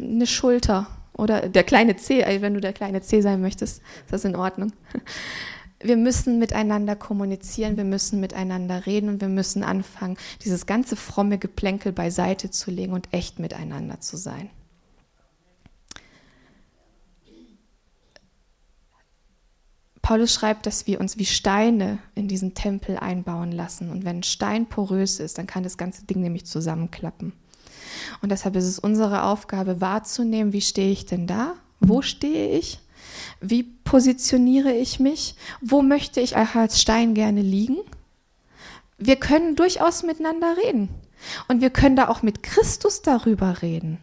eine 0.02 0.26
Schulter 0.26 0.86
oder 1.14 1.48
der 1.48 1.64
kleine 1.64 1.96
C, 1.96 2.24
wenn 2.40 2.54
du 2.54 2.60
der 2.60 2.72
kleine 2.72 3.02
C 3.02 3.20
sein 3.20 3.40
möchtest, 3.40 3.78
ist 3.78 4.12
das 4.12 4.24
in 4.24 4.36
Ordnung 4.36 4.72
wir 5.82 5.96
müssen 5.96 6.38
miteinander 6.38 6.96
kommunizieren, 6.96 7.76
wir 7.76 7.84
müssen 7.84 8.20
miteinander 8.20 8.86
reden 8.86 9.08
und 9.08 9.20
wir 9.20 9.28
müssen 9.28 9.62
anfangen, 9.62 10.16
dieses 10.44 10.66
ganze 10.66 10.96
fromme 10.96 11.38
Geplänkel 11.38 11.92
beiseite 11.92 12.50
zu 12.50 12.70
legen 12.70 12.92
und 12.92 13.12
echt 13.12 13.38
miteinander 13.38 14.00
zu 14.00 14.16
sein. 14.16 14.50
Paulus 20.00 20.34
schreibt, 20.34 20.66
dass 20.66 20.88
wir 20.88 21.00
uns 21.00 21.16
wie 21.16 21.24
Steine 21.24 21.98
in 22.16 22.26
diesen 22.26 22.54
Tempel 22.54 22.98
einbauen 22.98 23.52
lassen. 23.52 23.88
Und 23.88 24.04
wenn 24.04 24.18
ein 24.18 24.22
Stein 24.24 24.66
porös 24.66 25.20
ist, 25.20 25.38
dann 25.38 25.46
kann 25.46 25.62
das 25.62 25.78
ganze 25.78 26.04
Ding 26.04 26.20
nämlich 26.20 26.44
zusammenklappen. 26.44 27.32
Und 28.20 28.30
deshalb 28.30 28.56
ist 28.56 28.66
es 28.66 28.78
unsere 28.78 29.24
Aufgabe 29.24 29.80
wahrzunehmen, 29.80 30.52
wie 30.52 30.60
stehe 30.60 30.92
ich 30.92 31.06
denn 31.06 31.26
da? 31.26 31.54
Wo 31.80 32.02
stehe 32.02 32.56
ich? 32.58 32.78
Wie 33.40 33.62
positioniere 33.62 34.72
ich 34.72 35.00
mich? 35.00 35.34
Wo 35.60 35.82
möchte 35.82 36.20
ich 36.20 36.36
als 36.36 36.80
Stein 36.80 37.14
gerne 37.14 37.42
liegen? 37.42 37.78
Wir 38.98 39.16
können 39.16 39.56
durchaus 39.56 40.02
miteinander 40.02 40.56
reden. 40.64 40.88
Und 41.48 41.60
wir 41.60 41.70
können 41.70 41.96
da 41.96 42.08
auch 42.08 42.22
mit 42.22 42.42
Christus 42.42 43.02
darüber 43.02 43.62
reden. 43.62 43.98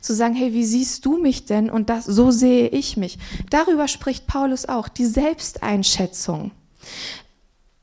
Zu 0.00 0.14
sagen, 0.14 0.34
hey, 0.34 0.52
wie 0.52 0.64
siehst 0.64 1.04
du 1.04 1.18
mich 1.18 1.44
denn? 1.44 1.70
Und 1.70 1.90
das, 1.90 2.04
so 2.04 2.30
sehe 2.30 2.68
ich 2.68 2.96
mich. 2.96 3.18
Darüber 3.50 3.88
spricht 3.88 4.26
Paulus 4.26 4.66
auch, 4.66 4.88
die 4.88 5.06
Selbsteinschätzung, 5.06 6.52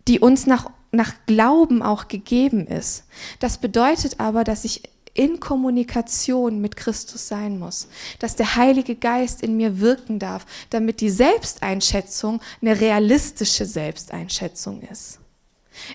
die 0.07 0.19
uns 0.19 0.47
nach, 0.47 0.69
nach 0.91 1.13
Glauben 1.25 1.81
auch 1.81 2.07
gegeben 2.07 2.67
ist. 2.67 3.03
Das 3.39 3.57
bedeutet 3.57 4.19
aber, 4.19 4.43
dass 4.43 4.63
ich 4.63 4.83
in 5.13 5.39
Kommunikation 5.39 6.61
mit 6.61 6.75
Christus 6.75 7.27
sein 7.27 7.59
muss, 7.59 7.87
dass 8.19 8.35
der 8.35 8.55
Heilige 8.55 8.95
Geist 8.95 9.41
in 9.41 9.57
mir 9.57 9.79
wirken 9.79 10.19
darf, 10.19 10.45
damit 10.69 11.01
die 11.01 11.09
Selbsteinschätzung 11.09 12.41
eine 12.61 12.79
realistische 12.79 13.65
Selbsteinschätzung 13.65 14.81
ist. 14.81 15.19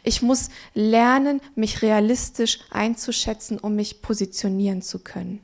Ich 0.02 0.22
muss 0.22 0.48
lernen, 0.74 1.40
mich 1.54 1.82
realistisch 1.82 2.60
einzuschätzen, 2.70 3.58
um 3.58 3.76
mich 3.76 4.02
positionieren 4.02 4.82
zu 4.82 4.98
können. 4.98 5.40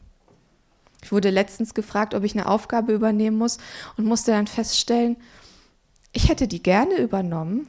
Ich 1.03 1.13
wurde 1.13 1.31
letztens 1.31 1.75
gefragt, 1.75 2.15
ob 2.15 2.25
ich 2.25 2.35
eine 2.35 2.47
Aufgabe 2.47 2.93
übernehmen 2.93 3.39
muss 3.39 3.59
und 3.97 4.05
musste 4.05 4.33
dann 4.33 4.47
feststellen, 4.47 5.17
ich 6.13 6.29
hätte 6.29 6.49
die 6.49 6.63
gerne 6.63 6.97
übernommen. 6.97 7.69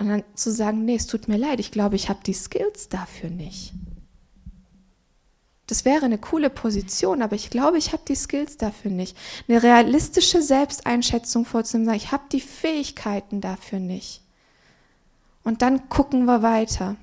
Und 0.00 0.08
dann 0.08 0.24
zu 0.34 0.50
sagen, 0.50 0.86
nee, 0.86 0.94
es 0.94 1.06
tut 1.06 1.28
mir 1.28 1.36
leid, 1.36 1.60
ich 1.60 1.70
glaube, 1.70 1.94
ich 1.94 2.08
habe 2.08 2.20
die 2.24 2.32
Skills 2.32 2.88
dafür 2.88 3.28
nicht. 3.28 3.74
Das 5.66 5.84
wäre 5.84 6.06
eine 6.06 6.18
coole 6.18 6.48
Position, 6.48 7.20
aber 7.20 7.36
ich 7.36 7.50
glaube, 7.50 7.76
ich 7.76 7.92
habe 7.92 8.02
die 8.08 8.16
Skills 8.16 8.56
dafür 8.56 8.90
nicht. 8.90 9.16
Eine 9.46 9.62
realistische 9.62 10.40
Selbsteinschätzung 10.40 11.44
vorzunehmen, 11.44 11.94
ich 11.94 12.12
habe 12.12 12.24
die 12.32 12.40
Fähigkeiten 12.40 13.42
dafür 13.42 13.78
nicht. 13.78 14.22
Und 15.44 15.60
dann 15.60 15.88
gucken 15.90 16.24
wir 16.24 16.42
weiter. 16.42 16.96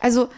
Also 0.00 0.28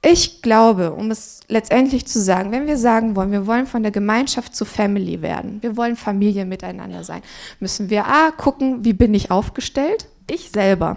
ich 0.00 0.42
glaube, 0.42 0.92
um 0.92 1.10
es 1.10 1.40
letztendlich 1.48 2.06
zu 2.06 2.20
sagen, 2.20 2.52
wenn 2.52 2.68
wir 2.68 2.78
sagen 2.78 3.16
wollen, 3.16 3.32
wir 3.32 3.48
wollen 3.48 3.66
von 3.66 3.82
der 3.82 3.92
Gemeinschaft 3.92 4.54
zu 4.54 4.64
Family 4.64 5.22
werden, 5.22 5.60
wir 5.60 5.76
wollen 5.76 5.96
Familie 5.96 6.44
miteinander 6.44 7.02
sein, 7.02 7.22
müssen 7.58 7.90
wir 7.90 8.06
A, 8.06 8.30
gucken, 8.30 8.84
wie 8.84 8.92
bin 8.92 9.12
ich 9.12 9.32
aufgestellt? 9.32 10.06
Ich 10.26 10.50
selber. 10.50 10.96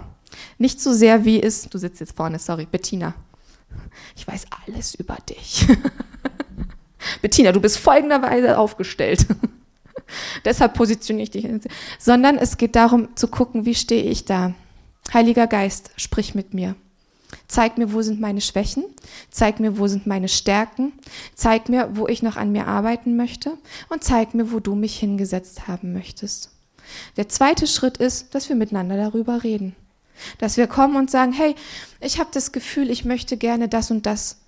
Nicht 0.58 0.80
so 0.80 0.92
sehr, 0.92 1.24
wie 1.24 1.38
ist, 1.38 1.72
du 1.72 1.78
sitzt 1.78 2.00
jetzt 2.00 2.16
vorne, 2.16 2.38
sorry, 2.38 2.66
Bettina. 2.70 3.14
Ich 4.16 4.26
weiß 4.26 4.46
alles 4.66 4.94
über 4.94 5.16
dich. 5.28 5.66
Bettina, 7.22 7.52
du 7.52 7.60
bist 7.60 7.78
folgenderweise 7.78 8.58
aufgestellt. 8.58 9.26
Deshalb 10.44 10.74
positioniere 10.74 11.24
ich 11.24 11.30
dich. 11.30 11.48
Sondern 11.98 12.38
es 12.38 12.56
geht 12.56 12.76
darum 12.76 13.14
zu 13.16 13.28
gucken, 13.28 13.64
wie 13.64 13.74
stehe 13.74 14.04
ich 14.04 14.24
da. 14.24 14.54
Heiliger 15.12 15.46
Geist, 15.46 15.90
sprich 15.96 16.34
mit 16.34 16.54
mir. 16.54 16.74
Zeig 17.46 17.78
mir, 17.78 17.92
wo 17.92 18.02
sind 18.02 18.20
meine 18.20 18.40
Schwächen. 18.40 18.84
Zeig 19.30 19.60
mir, 19.60 19.78
wo 19.78 19.86
sind 19.86 20.06
meine 20.06 20.28
Stärken. 20.28 20.92
Zeig 21.34 21.68
mir, 21.68 21.90
wo 21.96 22.06
ich 22.06 22.22
noch 22.22 22.36
an 22.36 22.52
mir 22.52 22.66
arbeiten 22.66 23.16
möchte. 23.16 23.56
Und 23.88 24.04
zeig 24.04 24.34
mir, 24.34 24.52
wo 24.52 24.60
du 24.60 24.74
mich 24.74 24.98
hingesetzt 24.98 25.68
haben 25.68 25.92
möchtest. 25.92 26.50
Der 27.16 27.28
zweite 27.28 27.66
Schritt 27.66 27.98
ist, 27.98 28.34
dass 28.34 28.48
wir 28.48 28.56
miteinander 28.56 28.96
darüber 28.96 29.42
reden. 29.42 29.74
Dass 30.38 30.56
wir 30.56 30.66
kommen 30.66 30.96
und 30.96 31.10
sagen, 31.10 31.32
hey, 31.32 31.54
ich 32.00 32.18
habe 32.18 32.30
das 32.32 32.52
Gefühl, 32.52 32.90
ich 32.90 33.04
möchte 33.04 33.36
gerne 33.36 33.68
das 33.68 33.90
und 33.90 34.06
das. 34.06 34.38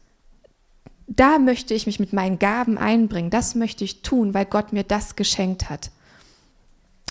Da 1.07 1.39
möchte 1.39 1.75
ich 1.75 1.87
mich 1.87 2.01
mit 2.01 2.13
meinen 2.13 2.39
Gaben 2.39 2.79
einbringen. 2.79 3.31
Das 3.31 3.55
möchte 3.55 3.85
ich 3.85 4.03
tun, 4.03 4.35
weil 4.35 4.47
Gott 4.47 4.73
mir 4.73 4.85
das 4.85 5.17
geschenkt 5.17 5.71
hat 5.71 5.91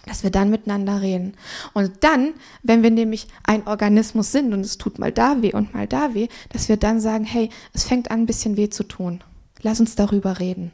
dass 0.06 0.24
wir 0.24 0.32
dann 0.32 0.50
miteinander 0.50 1.02
reden. 1.02 1.34
Und 1.74 1.92
dann, 2.02 2.34
wenn 2.64 2.84
wir 2.84 2.92
nämlich 2.92 3.28
ein 3.44 3.68
Organismus 3.68 4.32
sind 4.32 4.54
und 4.54 4.62
es 4.62 4.78
tut 4.78 4.98
mal 4.98 5.12
da 5.12 5.42
weh 5.42 5.54
und 5.54 5.74
mal 5.74 5.88
da 5.88 6.14
weh, 6.14 6.28
dass 6.50 6.68
wir 6.68 6.78
dann 6.78 7.00
sagen, 7.00 7.26
hey, 7.26 7.50
es 7.74 7.84
fängt 7.84 8.10
an, 8.12 8.22
ein 8.22 8.26
bisschen 8.26 8.58
weh 8.58 8.70
zu 8.70 8.84
tun. 8.84 9.24
Lass 9.62 9.80
uns 9.80 9.96
darüber 9.96 10.40
reden. 10.40 10.72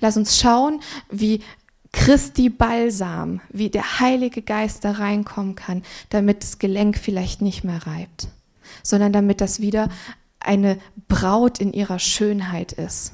Lass 0.00 0.16
uns 0.16 0.38
schauen, 0.38 0.80
wie 1.10 1.40
Christi 1.94 2.50
Balsam, 2.50 3.40
wie 3.50 3.70
der 3.70 4.00
Heilige 4.00 4.42
Geist 4.42 4.84
da 4.84 4.92
reinkommen 4.92 5.54
kann, 5.54 5.82
damit 6.10 6.42
das 6.42 6.58
Gelenk 6.58 6.98
vielleicht 6.98 7.40
nicht 7.40 7.64
mehr 7.64 7.86
reibt, 7.86 8.28
sondern 8.82 9.12
damit 9.12 9.40
das 9.40 9.60
wieder 9.60 9.88
eine 10.40 10.78
Braut 11.08 11.58
in 11.58 11.72
ihrer 11.72 11.98
Schönheit 11.98 12.72
ist. 12.72 13.12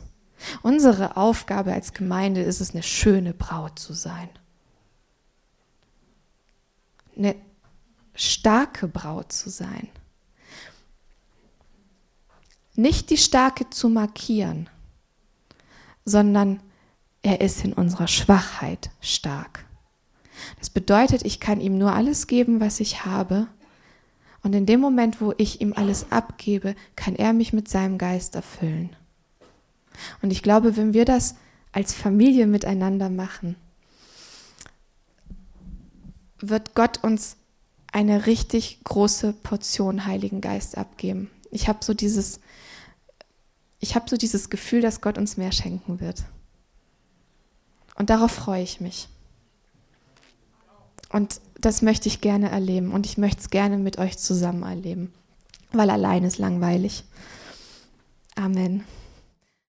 Unsere 0.62 1.16
Aufgabe 1.16 1.72
als 1.72 1.92
Gemeinde 1.92 2.42
ist 2.42 2.60
es, 2.60 2.72
eine 2.72 2.82
schöne 2.82 3.34
Braut 3.34 3.78
zu 3.78 3.92
sein 3.92 4.28
eine 7.20 7.36
starke 8.14 8.88
Braut 8.88 9.32
zu 9.32 9.50
sein. 9.50 9.88
Nicht 12.74 13.10
die 13.10 13.18
starke 13.18 13.68
zu 13.68 13.88
markieren, 13.88 14.70
sondern 16.04 16.62
er 17.22 17.40
ist 17.40 17.64
in 17.64 17.72
unserer 17.72 18.08
Schwachheit 18.08 18.90
stark. 19.00 19.66
Das 20.58 20.70
bedeutet, 20.70 21.24
ich 21.24 21.40
kann 21.40 21.60
ihm 21.60 21.76
nur 21.76 21.92
alles 21.92 22.26
geben, 22.26 22.60
was 22.60 22.80
ich 22.80 23.04
habe. 23.04 23.46
Und 24.42 24.54
in 24.54 24.64
dem 24.64 24.80
Moment, 24.80 25.20
wo 25.20 25.34
ich 25.36 25.60
ihm 25.60 25.74
alles 25.74 26.10
abgebe, 26.10 26.74
kann 26.96 27.14
er 27.14 27.32
mich 27.32 27.52
mit 27.52 27.68
seinem 27.68 27.98
Geist 27.98 28.34
erfüllen. 28.34 28.96
Und 30.22 30.30
ich 30.30 30.42
glaube, 30.42 30.76
wenn 30.76 30.94
wir 30.94 31.04
das 31.04 31.34
als 31.72 31.92
Familie 31.92 32.46
miteinander 32.46 33.10
machen, 33.10 33.56
wird 36.38 36.74
Gott 36.74 37.04
uns 37.04 37.36
eine 37.92 38.26
richtig 38.26 38.82
große 38.84 39.34
Portion 39.34 40.06
Heiligen 40.06 40.40
Geist 40.40 40.78
abgeben. 40.78 41.30
Ich 41.50 41.68
habe 41.68 41.84
so 41.84 41.92
dieses, 41.92 42.40
so 43.82 44.16
dieses 44.16 44.48
Gefühl, 44.48 44.80
dass 44.80 45.02
Gott 45.02 45.18
uns 45.18 45.36
mehr 45.36 45.52
schenken 45.52 46.00
wird. 46.00 46.24
Und 48.00 48.08
darauf 48.08 48.32
freue 48.32 48.62
ich 48.62 48.80
mich. 48.80 49.08
Und 51.10 51.38
das 51.60 51.82
möchte 51.82 52.08
ich 52.08 52.22
gerne 52.22 52.50
erleben 52.50 52.92
und 52.92 53.04
ich 53.04 53.18
möchte 53.18 53.42
es 53.42 53.50
gerne 53.50 53.76
mit 53.76 53.98
euch 53.98 54.16
zusammen 54.16 54.62
erleben, 54.62 55.12
weil 55.72 55.90
allein 55.90 56.24
ist 56.24 56.38
langweilig. 56.38 57.04
Amen. 58.36 58.86